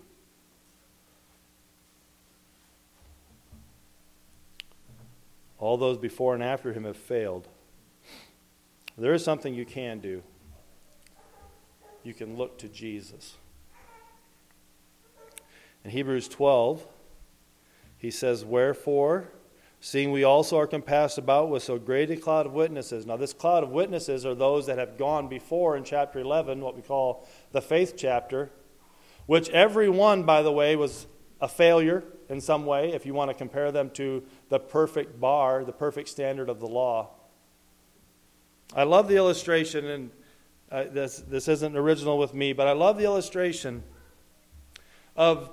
All 5.63 5.78
those 5.78 5.97
before 5.97 6.34
and 6.34 6.43
after 6.43 6.73
him 6.73 6.84
have 6.84 6.97
failed. 6.97 7.47
There 8.97 9.13
is 9.13 9.23
something 9.23 9.54
you 9.54 9.65
can 9.65 9.99
do. 9.99 10.21
You 12.04 12.13
can 12.13 12.36
look 12.36 12.58
to 12.58 12.67
Jesus. 12.67 13.36
In 15.86 15.91
Hebrews 15.91 16.28
12, 16.28 16.86
he 17.97 18.12
says, 18.12 18.43
Wherefore, 18.43 19.30
seeing 19.80 20.12
we 20.12 20.26
also 20.26 20.60
are 20.60 20.67
compassed 20.67 21.17
about 21.17 21.49
with 21.49 21.63
so 21.63 21.80
great 21.80 22.12
a 22.12 22.17
cloud 22.17 22.45
of 22.45 22.52
witnesses. 22.52 23.06
Now, 23.06 23.15
this 23.15 23.32
cloud 23.32 23.63
of 23.63 23.69
witnesses 23.69 24.26
are 24.26 24.36
those 24.36 24.65
that 24.65 24.78
have 24.78 24.97
gone 24.97 25.30
before 25.30 25.78
in 25.78 25.86
chapter 25.86 26.19
11, 26.19 26.60
what 26.60 26.76
we 26.76 26.82
call 26.82 27.26
the 27.54 27.62
faith 27.62 27.93
chapter, 27.95 28.49
which 29.28 29.47
every 29.52 29.88
one, 29.88 30.23
by 30.23 30.41
the 30.41 30.52
way, 30.52 30.76
was 30.76 31.08
a 31.39 31.47
failure 31.47 32.04
in 32.33 32.41
some 32.41 32.65
way, 32.65 32.91
if 32.91 33.05
you 33.05 33.13
want 33.13 33.29
to 33.29 33.35
compare 33.35 33.71
them 33.71 33.91
to 33.91 34.23
the 34.49 34.59
perfect 34.59 35.21
bar, 35.21 35.63
the 35.63 35.71
perfect 35.71 36.09
standard 36.09 36.49
of 36.49 36.59
the 36.59 36.67
law. 36.67 37.11
I 38.75 38.83
love 38.83 39.07
the 39.07 39.15
illustration, 39.15 39.85
and 39.85 40.11
uh, 40.71 40.85
this, 40.91 41.19
this 41.19 41.47
isn't 41.47 41.77
original 41.77 42.17
with 42.17 42.33
me, 42.33 42.51
but 42.51 42.67
I 42.67 42.71
love 42.71 42.97
the 42.97 43.03
illustration 43.03 43.83
of 45.15 45.51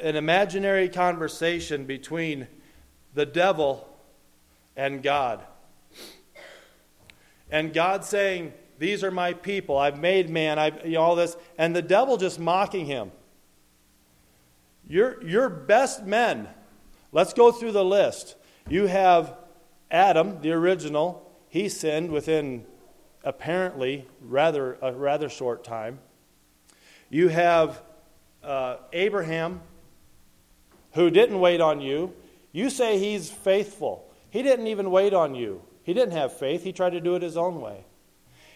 an 0.00 0.16
imaginary 0.16 0.88
conversation 0.88 1.84
between 1.84 2.48
the 3.14 3.24
devil 3.24 3.88
and 4.76 5.00
God. 5.00 5.44
And 7.52 7.72
God 7.72 8.04
saying, 8.04 8.52
These 8.80 9.04
are 9.04 9.12
my 9.12 9.32
people. 9.32 9.78
I've 9.78 10.00
made 10.00 10.28
man. 10.28 10.58
I've 10.58 10.84
you 10.84 10.94
know, 10.94 11.02
all 11.02 11.14
this. 11.14 11.36
And 11.56 11.74
the 11.74 11.82
devil 11.82 12.16
just 12.16 12.40
mocking 12.40 12.86
him. 12.86 13.12
Your, 14.88 15.22
your 15.24 15.48
best 15.48 16.04
men, 16.04 16.48
let's 17.12 17.32
go 17.32 17.50
through 17.50 17.72
the 17.72 17.84
list. 17.84 18.36
You 18.68 18.86
have 18.86 19.36
Adam, 19.90 20.40
the 20.40 20.52
original. 20.52 21.30
He 21.48 21.68
sinned 21.68 22.10
within 22.10 22.66
apparently 23.22 24.06
rather 24.20 24.78
a 24.82 24.92
rather 24.92 25.28
short 25.28 25.64
time. 25.64 25.98
You 27.08 27.28
have 27.28 27.82
uh, 28.42 28.76
Abraham, 28.92 29.60
who 30.92 31.10
didn't 31.10 31.40
wait 31.40 31.60
on 31.60 31.80
you. 31.80 32.12
You 32.52 32.70
say 32.70 32.98
he's 32.98 33.30
faithful. 33.30 34.10
He 34.30 34.42
didn't 34.42 34.66
even 34.66 34.90
wait 34.90 35.14
on 35.14 35.34
you. 35.34 35.62
He 35.82 35.94
didn't 35.94 36.12
have 36.12 36.36
faith. 36.36 36.64
He 36.64 36.72
tried 36.72 36.90
to 36.90 37.00
do 37.00 37.14
it 37.14 37.22
his 37.22 37.36
own 37.36 37.60
way. 37.60 37.84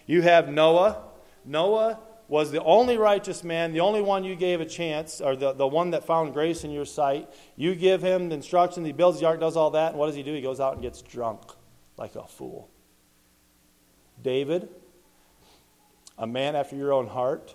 You 0.07 0.23
have 0.23 0.49
Noah. 0.49 1.03
Noah 1.45 1.99
was 2.29 2.51
the 2.51 2.63
only 2.63 2.99
righteous 2.99 3.43
man, 3.43 3.73
the 3.73 3.81
only 3.81 4.03
one 4.03 4.23
you 4.23 4.37
gave 4.37 4.61
a 4.61 4.67
chance, 4.67 5.21
or 5.21 5.35
the, 5.35 5.55
the 5.55 5.67
one 5.67 5.91
that 5.91 6.05
found 6.05 6.35
grace 6.35 6.63
in 6.63 6.71
your 6.71 6.85
sight. 6.85 7.29
You 7.57 7.75
give 7.75 8.03
him 8.03 8.29
the 8.29 8.35
instruction, 8.35 8.85
he 8.85 8.93
builds 8.93 9.19
the 9.19 9.27
ark, 9.27 9.41
does 9.41 9.57
all 9.57 9.71
that, 9.71 9.91
and 9.91 9.99
what 9.99 10.07
does 10.07 10.15
he 10.15 10.23
do? 10.23 10.35
He 10.35 10.43
goes 10.43 10.61
out 10.61 10.75
and 10.75 10.83
gets 10.83 11.01
drunk 11.01 11.41
like 11.97 12.15
a 12.15 12.27
fool. 12.27 12.71
David, 14.23 14.69
a 16.19 16.27
man 16.27 16.55
after 16.55 16.77
your 16.77 16.93
own 16.93 17.07
heart, 17.07 17.55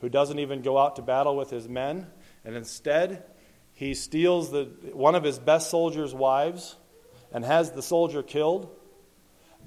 who 0.00 0.08
doesn't 0.08 0.40
even 0.40 0.62
go 0.62 0.76
out 0.76 0.96
to 0.96 1.02
battle 1.02 1.36
with 1.36 1.50
his 1.50 1.68
men, 1.68 2.08
and 2.44 2.56
instead 2.56 3.22
he 3.72 3.94
steals 3.94 4.50
the, 4.50 4.64
one 4.92 5.14
of 5.14 5.22
his 5.22 5.38
best 5.38 5.70
soldiers' 5.70 6.12
wives 6.12 6.76
and 7.32 7.44
has 7.44 7.70
the 7.70 7.82
soldier 7.82 8.22
killed. 8.22 8.68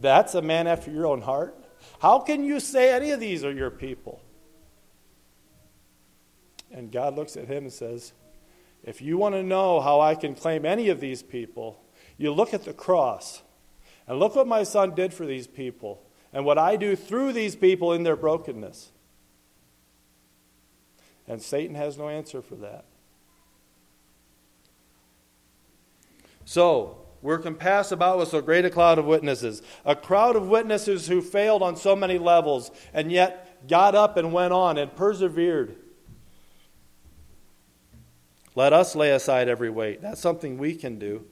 That's 0.02 0.36
a 0.36 0.42
man 0.42 0.68
after 0.68 0.92
your 0.92 1.08
own 1.08 1.22
heart. 1.22 1.65
How 2.00 2.20
can 2.20 2.44
you 2.44 2.60
say 2.60 2.94
any 2.94 3.12
of 3.12 3.20
these 3.20 3.44
are 3.44 3.52
your 3.52 3.72
people? 3.72 4.22
And 6.72 6.92
God 6.92 7.16
looks 7.16 7.38
at 7.38 7.48
him 7.48 7.64
and 7.64 7.74
says, 7.74 8.14
If 8.84 9.02
you 9.02 9.18
want 9.18 9.36
to 9.36 9.44
know 9.44 9.80
how 9.82 10.02
I 10.02 10.16
can 10.16 10.36
claim 10.36 10.66
any 10.66 10.90
of 10.90 11.00
these 11.00 11.24
people, 11.24 11.80
you 12.18 12.34
look 12.34 12.54
at 12.54 12.66
the 12.66 12.74
cross 12.74 13.44
and 14.08 14.20
look 14.20 14.36
what 14.36 14.48
my 14.48 14.64
son 14.64 14.94
did 14.94 15.14
for 15.14 15.26
these 15.26 15.48
people 15.48 16.02
and 16.34 16.46
what 16.46 16.58
I 16.58 16.76
do 16.76 16.96
through 16.96 17.34
these 17.34 17.56
people 17.56 17.94
in 17.94 18.04
their 18.04 18.16
brokenness. 18.16 18.92
And 21.28 21.42
Satan 21.42 21.76
has 21.76 21.98
no 21.98 22.10
answer 22.10 22.42
for 22.42 22.56
that. 22.56 22.86
So, 26.44 27.05
we're 27.26 27.40
compassed 27.40 27.92
about 27.92 28.20
with 28.20 28.30
so 28.30 28.40
great 28.40 28.66
a 28.66 28.70
cloud 28.70 29.00
of 29.00 29.06
witnesses. 29.06 29.64
A 29.84 29.96
crowd 29.96 30.36
of 30.36 30.48
witnesses 30.48 31.08
who 31.08 31.24
failed 31.24 31.64
on 31.64 31.76
so 31.76 31.96
many 31.96 32.20
levels 32.20 32.70
and 32.94 33.12
yet 33.12 33.68
got 33.68 33.96
up 33.96 34.16
and 34.16 34.32
went 34.32 34.54
on 34.54 34.78
and 34.78 34.96
persevered. 34.96 35.76
Let 38.54 38.74
us 38.74 38.96
lay 38.96 39.10
aside 39.10 39.50
every 39.50 39.72
weight. 39.72 40.04
That's 40.04 40.22
something 40.22 40.60
we 40.60 40.76
can 40.76 41.00
do 41.00 41.26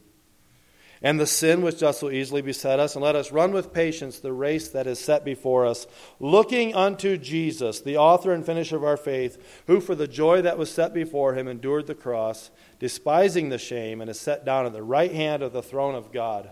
and 1.04 1.20
the 1.20 1.28
sin 1.28 1.62
which 1.62 1.80
does 1.80 2.00
so 2.00 2.10
easily 2.10 2.42
beset 2.42 2.80
us, 2.80 2.96
and 2.96 3.04
let 3.04 3.16
us 3.16 3.34
run 3.34 3.52
with 3.52 3.74
patience 3.74 4.20
the 4.20 4.32
race 4.32 4.70
that 4.70 4.88
is 4.88 4.98
set 4.98 5.26
before 5.26 5.66
us, 5.66 5.86
looking 6.18 6.74
unto 6.74 7.18
Jesus, 7.18 7.82
the 7.82 7.98
author 7.98 8.32
and 8.32 8.46
finisher 8.46 8.78
of 8.78 8.86
our 8.86 8.96
faith, 8.96 9.62
who 9.68 9.82
for 9.82 9.96
the 9.96 10.08
joy 10.08 10.42
that 10.42 10.58
was 10.58 10.72
set 10.72 10.94
before 10.94 11.34
him 11.34 11.50
endured 11.50 11.88
the 11.88 11.94
cross, 11.94 12.52
despising 12.80 13.50
the 13.50 13.58
shame, 13.58 14.00
and 14.00 14.10
is 14.10 14.20
set 14.20 14.46
down 14.46 14.66
at 14.66 14.72
the 14.72 14.82
right 14.82 15.12
hand 15.12 15.44
of 15.44 15.52
the 15.52 15.62
throne 15.62 15.94
of 15.94 16.14
God. 16.14 16.50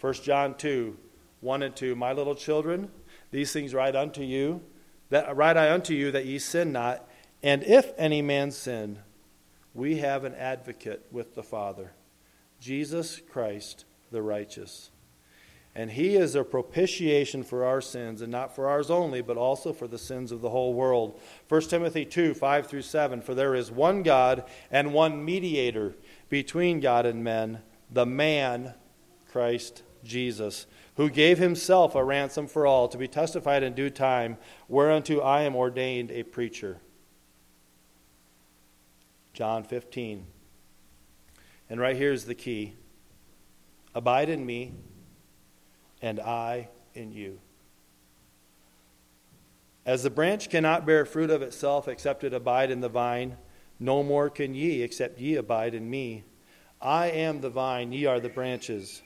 1 0.00 0.14
John 0.14 0.54
2 0.54 0.96
1 1.40 1.62
and 1.62 1.76
2 1.76 1.94
My 1.94 2.14
little 2.14 2.34
children, 2.34 2.90
these 3.30 3.52
things 3.52 3.74
write 3.74 3.94
unto 3.94 4.22
you, 4.22 4.62
that 5.10 5.36
write 5.36 5.58
I 5.58 5.70
unto 5.70 5.92
you 5.92 6.10
that 6.12 6.24
ye 6.24 6.38
sin 6.38 6.72
not, 6.72 7.06
and 7.42 7.62
if 7.62 7.92
any 7.98 8.22
man 8.22 8.50
sin, 8.50 9.00
we 9.74 9.98
have 9.98 10.24
an 10.24 10.34
advocate 10.34 11.06
with 11.12 11.34
the 11.34 11.42
Father 11.42 11.92
Jesus 12.60 13.20
Christ 13.30 13.84
the 14.10 14.22
righteous. 14.22 14.90
And 15.74 15.90
he 15.90 16.16
is 16.16 16.34
a 16.34 16.42
propitiation 16.42 17.42
for 17.42 17.66
our 17.66 17.82
sins, 17.82 18.22
and 18.22 18.32
not 18.32 18.54
for 18.54 18.66
ours 18.66 18.90
only, 18.90 19.20
but 19.20 19.36
also 19.36 19.74
for 19.74 19.86
the 19.86 19.98
sins 19.98 20.32
of 20.32 20.40
the 20.40 20.48
whole 20.48 20.72
world. 20.72 21.20
1 21.50 21.60
Timothy 21.62 22.06
2 22.06 22.32
5 22.32 22.66
through 22.66 22.82
7 22.82 23.20
For 23.20 23.34
there 23.34 23.54
is 23.54 23.70
one 23.70 24.02
God 24.02 24.44
and 24.70 24.94
one 24.94 25.22
mediator 25.22 25.94
between 26.30 26.80
God 26.80 27.04
and 27.04 27.22
men, 27.22 27.60
the 27.90 28.06
man, 28.06 28.72
Christ 29.30 29.82
Jesus, 30.02 30.66
who 30.96 31.10
gave 31.10 31.36
himself 31.36 31.94
a 31.94 32.02
ransom 32.02 32.46
for 32.46 32.66
all, 32.66 32.88
to 32.88 32.96
be 32.96 33.06
testified 33.06 33.62
in 33.62 33.74
due 33.74 33.90
time, 33.90 34.38
whereunto 34.68 35.20
I 35.20 35.42
am 35.42 35.54
ordained 35.54 36.10
a 36.10 36.22
preacher. 36.22 36.78
John 39.34 39.62
15 39.62 40.26
and 41.68 41.80
right 41.80 41.96
here 41.96 42.12
is 42.12 42.24
the 42.24 42.34
key 42.34 42.74
Abide 43.96 44.28
in 44.28 44.44
me, 44.44 44.74
and 46.02 46.20
I 46.20 46.68
in 46.92 47.12
you. 47.12 47.40
As 49.86 50.02
the 50.02 50.10
branch 50.10 50.50
cannot 50.50 50.84
bear 50.84 51.06
fruit 51.06 51.30
of 51.30 51.40
itself 51.40 51.88
except 51.88 52.22
it 52.22 52.34
abide 52.34 52.70
in 52.70 52.82
the 52.82 52.90
vine, 52.90 53.38
no 53.80 54.02
more 54.02 54.28
can 54.28 54.54
ye 54.54 54.82
except 54.82 55.18
ye 55.18 55.36
abide 55.36 55.74
in 55.74 55.88
me. 55.88 56.24
I 56.78 57.06
am 57.06 57.40
the 57.40 57.48
vine, 57.48 57.90
ye 57.90 58.04
are 58.04 58.20
the 58.20 58.28
branches. 58.28 59.02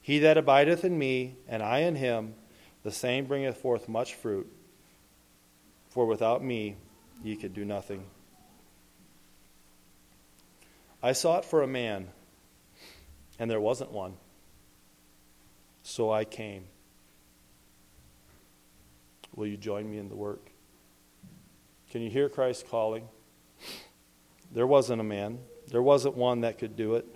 He 0.00 0.20
that 0.20 0.38
abideth 0.38 0.84
in 0.84 0.96
me, 0.96 1.36
and 1.48 1.60
I 1.60 1.80
in 1.80 1.96
him, 1.96 2.34
the 2.84 2.92
same 2.92 3.26
bringeth 3.26 3.56
forth 3.56 3.88
much 3.88 4.14
fruit. 4.14 4.48
For 5.88 6.06
without 6.06 6.44
me 6.44 6.76
ye 7.24 7.34
could 7.34 7.52
do 7.52 7.64
nothing. 7.64 8.04
I 11.02 11.12
sought 11.12 11.46
for 11.46 11.62
a 11.62 11.66
man, 11.66 12.08
and 13.38 13.50
there 13.50 13.60
wasn't 13.60 13.90
one. 13.90 14.14
So 15.82 16.12
I 16.12 16.24
came. 16.24 16.64
Will 19.34 19.46
you 19.46 19.56
join 19.56 19.90
me 19.90 19.96
in 19.96 20.10
the 20.10 20.14
work? 20.14 20.50
Can 21.90 22.02
you 22.02 22.10
hear 22.10 22.28
Christ 22.28 22.68
calling? 22.68 23.08
There 24.52 24.66
wasn't 24.66 25.00
a 25.00 25.04
man, 25.04 25.38
there 25.68 25.82
wasn't 25.82 26.16
one 26.16 26.42
that 26.42 26.58
could 26.58 26.76
do 26.76 26.96
it. 26.96 27.06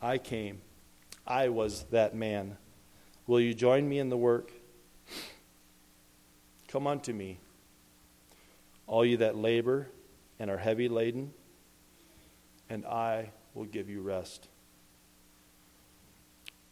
I 0.00 0.18
came. 0.18 0.60
I 1.26 1.50
was 1.50 1.84
that 1.90 2.14
man. 2.14 2.56
Will 3.26 3.40
you 3.40 3.52
join 3.52 3.88
me 3.88 3.98
in 3.98 4.08
the 4.08 4.16
work? 4.16 4.52
Come 6.68 6.86
unto 6.86 7.12
me, 7.12 7.38
all 8.86 9.04
you 9.04 9.18
that 9.18 9.36
labor 9.36 9.88
and 10.38 10.50
are 10.50 10.58
heavy 10.58 10.88
laden 10.88 11.32
and 12.68 12.84
I 12.86 13.30
will 13.54 13.64
give 13.64 13.88
you 13.88 14.00
rest. 14.00 14.48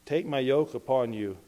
Take 0.05 0.27
my 0.27 0.41
yoke 0.41 0.75
upon 0.75 1.13
you. 1.13 1.39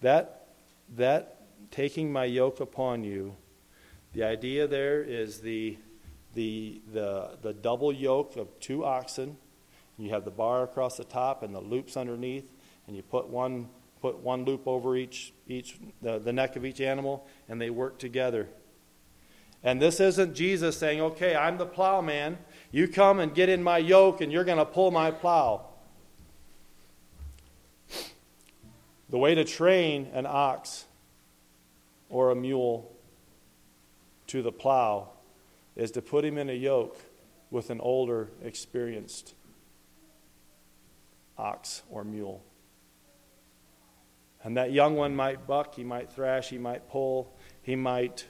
That, 0.00 0.48
that 0.96 1.40
taking 1.70 2.12
my 2.12 2.24
yoke 2.24 2.60
upon 2.60 3.04
you, 3.04 3.36
the 4.12 4.24
idea 4.24 4.66
there 4.66 5.02
is 5.02 5.40
the, 5.40 5.78
the, 6.34 6.80
the, 6.92 7.38
the 7.42 7.52
double 7.52 7.92
yoke 7.92 8.36
of 8.36 8.48
two 8.60 8.84
oxen. 8.84 9.36
You 9.96 10.10
have 10.10 10.24
the 10.24 10.30
bar 10.30 10.64
across 10.64 10.96
the 10.96 11.04
top 11.04 11.42
and 11.42 11.54
the 11.54 11.60
loops 11.60 11.96
underneath, 11.96 12.44
and 12.86 12.96
you 12.96 13.02
put 13.02 13.28
one, 13.28 13.68
put 14.00 14.18
one 14.18 14.44
loop 14.44 14.66
over 14.66 14.96
each, 14.96 15.32
each 15.46 15.78
the, 16.02 16.18
the 16.18 16.32
neck 16.32 16.56
of 16.56 16.64
each 16.64 16.80
animal, 16.80 17.26
and 17.48 17.60
they 17.60 17.70
work 17.70 17.98
together. 17.98 18.48
And 19.62 19.80
this 19.80 19.98
isn't 19.98 20.34
Jesus 20.34 20.76
saying, 20.76 21.00
okay, 21.00 21.34
I'm 21.34 21.56
the 21.56 21.66
plowman. 21.66 22.36
You 22.74 22.88
come 22.88 23.20
and 23.20 23.32
get 23.32 23.48
in 23.48 23.62
my 23.62 23.78
yoke, 23.78 24.20
and 24.20 24.32
you're 24.32 24.42
going 24.42 24.58
to 24.58 24.64
pull 24.64 24.90
my 24.90 25.12
plow. 25.12 25.66
The 29.10 29.16
way 29.16 29.36
to 29.36 29.44
train 29.44 30.08
an 30.12 30.26
ox 30.28 30.84
or 32.10 32.32
a 32.32 32.34
mule 32.34 32.90
to 34.26 34.42
the 34.42 34.50
plow 34.50 35.10
is 35.76 35.92
to 35.92 36.02
put 36.02 36.24
him 36.24 36.36
in 36.36 36.50
a 36.50 36.52
yoke 36.52 36.98
with 37.48 37.70
an 37.70 37.80
older, 37.80 38.30
experienced 38.42 39.34
ox 41.38 41.82
or 41.92 42.02
mule. 42.02 42.42
And 44.42 44.56
that 44.56 44.72
young 44.72 44.96
one 44.96 45.14
might 45.14 45.46
buck, 45.46 45.76
he 45.76 45.84
might 45.84 46.10
thrash, 46.10 46.48
he 46.48 46.58
might 46.58 46.88
pull, 46.88 47.36
he 47.62 47.76
might 47.76 48.26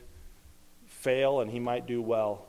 fail 0.85 1.40
and 1.40 1.50
he 1.50 1.61
might 1.61 1.87
do 1.87 2.02
well. 2.02 2.46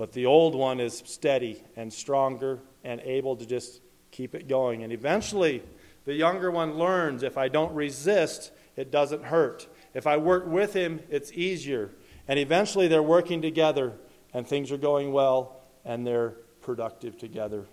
But 0.00 0.12
the 0.12 0.24
old 0.24 0.54
one 0.54 0.80
is 0.80 1.02
steady 1.04 1.62
and 1.76 1.92
stronger 1.92 2.60
and 2.84 3.02
able 3.02 3.36
to 3.36 3.44
just 3.44 3.82
keep 4.10 4.34
it 4.34 4.48
going. 4.48 4.82
And 4.82 4.94
eventually, 4.94 5.62
the 6.06 6.14
younger 6.14 6.50
one 6.50 6.78
learns 6.78 7.22
if 7.22 7.36
I 7.36 7.48
don't 7.48 7.74
resist, 7.74 8.50
it 8.76 8.90
doesn't 8.90 9.24
hurt. 9.24 9.68
If 9.92 10.06
I 10.06 10.16
work 10.16 10.46
with 10.46 10.72
him, 10.72 11.00
it's 11.10 11.30
easier. 11.32 11.90
And 12.28 12.38
eventually, 12.38 12.88
they're 12.88 13.02
working 13.02 13.42
together 13.42 13.92
and 14.32 14.48
things 14.48 14.72
are 14.72 14.78
going 14.78 15.12
well 15.12 15.60
and 15.84 16.06
they're 16.06 16.30
productive 16.62 17.18
together. 17.18 17.66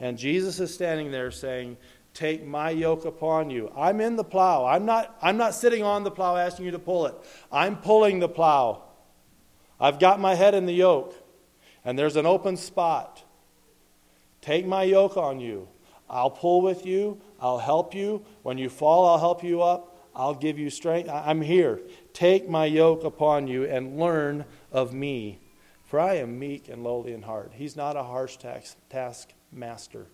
And 0.00 0.16
Jesus 0.16 0.60
is 0.60 0.72
standing 0.72 1.10
there 1.10 1.30
saying, 1.30 1.76
Take 2.14 2.46
my 2.46 2.70
yoke 2.70 3.04
upon 3.04 3.50
you. 3.50 3.70
I'm 3.76 4.00
in 4.00 4.16
the 4.16 4.24
plow. 4.24 4.64
I'm 4.64 4.86
not, 4.86 5.18
I'm 5.20 5.36
not 5.36 5.54
sitting 5.54 5.82
on 5.82 6.02
the 6.02 6.10
plow 6.10 6.34
asking 6.34 6.64
you 6.64 6.70
to 6.70 6.78
pull 6.78 7.04
it. 7.04 7.14
I'm 7.52 7.76
pulling 7.76 8.20
the 8.20 8.28
plow. 8.30 8.84
I've 9.78 9.98
got 9.98 10.18
my 10.18 10.34
head 10.34 10.54
in 10.54 10.64
the 10.64 10.72
yoke, 10.72 11.14
and 11.84 11.98
there's 11.98 12.16
an 12.16 12.26
open 12.26 12.56
spot. 12.56 13.22
Take 14.40 14.66
my 14.66 14.82
yoke 14.82 15.16
on 15.16 15.40
you. 15.40 15.68
I'll 16.08 16.30
pull 16.30 16.62
with 16.62 16.84
you. 16.86 17.20
I'll 17.40 17.58
help 17.58 17.94
you. 17.94 18.24
When 18.42 18.58
you 18.58 18.68
fall, 18.68 19.06
I'll 19.06 19.18
help 19.18 19.42
you 19.42 19.62
up. 19.62 20.08
I'll 20.14 20.34
give 20.34 20.58
you 20.58 20.70
strength. 20.70 21.08
I'm 21.10 21.40
here. 21.40 21.80
Take 22.12 22.48
my 22.48 22.66
yoke 22.66 23.04
upon 23.04 23.48
you 23.48 23.64
and 23.64 23.98
learn 23.98 24.44
of 24.70 24.92
me. 24.92 25.40
For 25.84 25.98
I 25.98 26.16
am 26.16 26.38
meek 26.38 26.68
and 26.68 26.84
lowly 26.84 27.12
in 27.12 27.22
heart. 27.22 27.52
He's 27.54 27.76
not 27.76 27.96
a 27.96 28.02
harsh 28.02 28.36
task, 28.36 28.76
taskmaster. 28.88 30.06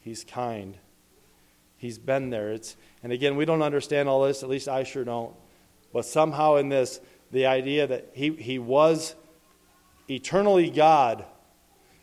He's 0.00 0.24
kind. 0.24 0.78
He's 1.76 1.98
been 1.98 2.30
there. 2.30 2.52
It's, 2.52 2.76
and 3.02 3.12
again, 3.12 3.36
we 3.36 3.44
don't 3.44 3.62
understand 3.62 4.08
all 4.08 4.22
this, 4.22 4.42
at 4.42 4.48
least 4.48 4.68
I 4.68 4.84
sure 4.84 5.04
don't. 5.04 5.34
But 5.92 6.04
somehow 6.04 6.56
in 6.56 6.68
this, 6.68 7.00
the 7.30 7.46
idea 7.46 7.86
that 7.86 8.10
he, 8.12 8.30
he 8.30 8.58
was 8.58 9.14
eternally 10.08 10.70
God, 10.70 11.24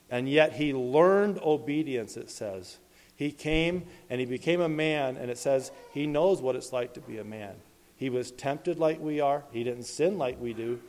and 0.09 0.27
yet 0.29 0.53
he 0.53 0.73
learned 0.73 1.39
obedience, 1.39 2.17
it 2.17 2.29
says. 2.29 2.77
He 3.15 3.31
came 3.31 3.83
and 4.09 4.19
he 4.19 4.25
became 4.25 4.61
a 4.61 4.69
man, 4.69 5.17
and 5.17 5.29
it 5.29 5.37
says 5.37 5.71
he 5.93 6.07
knows 6.07 6.41
what 6.41 6.55
it's 6.55 6.71
like 6.71 6.93
to 6.93 7.01
be 7.01 7.17
a 7.17 7.23
man. 7.23 7.55
He 7.95 8.09
was 8.09 8.31
tempted 8.31 8.79
like 8.79 8.99
we 8.99 9.19
are, 9.19 9.43
he 9.51 9.63
didn't 9.63 9.83
sin 9.83 10.17
like 10.17 10.39
we 10.39 10.53
do, 10.53 10.79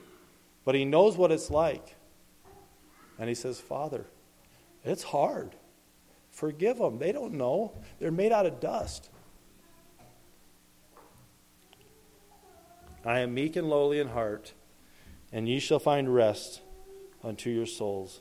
but 0.64 0.74
he 0.74 0.84
knows 0.84 1.16
what 1.16 1.32
it's 1.32 1.50
like. 1.50 1.96
And 3.18 3.28
he 3.28 3.34
says, 3.34 3.60
Father, 3.60 4.06
it's 4.84 5.02
hard. 5.02 5.56
Forgive 6.30 6.78
them. 6.78 6.98
They 6.98 7.12
don't 7.12 7.34
know. 7.34 7.72
They're 7.98 8.10
made 8.10 8.32
out 8.32 8.46
of 8.46 8.60
dust. 8.60 9.10
I 13.04 13.20
am 13.20 13.34
meek 13.34 13.56
and 13.56 13.68
lowly 13.68 13.98
in 13.98 14.08
heart, 14.08 14.52
and 15.32 15.48
ye 15.48 15.58
shall 15.58 15.78
find 15.78 16.14
rest 16.14 16.62
unto 17.22 17.50
your 17.50 17.66
souls. 17.66 18.20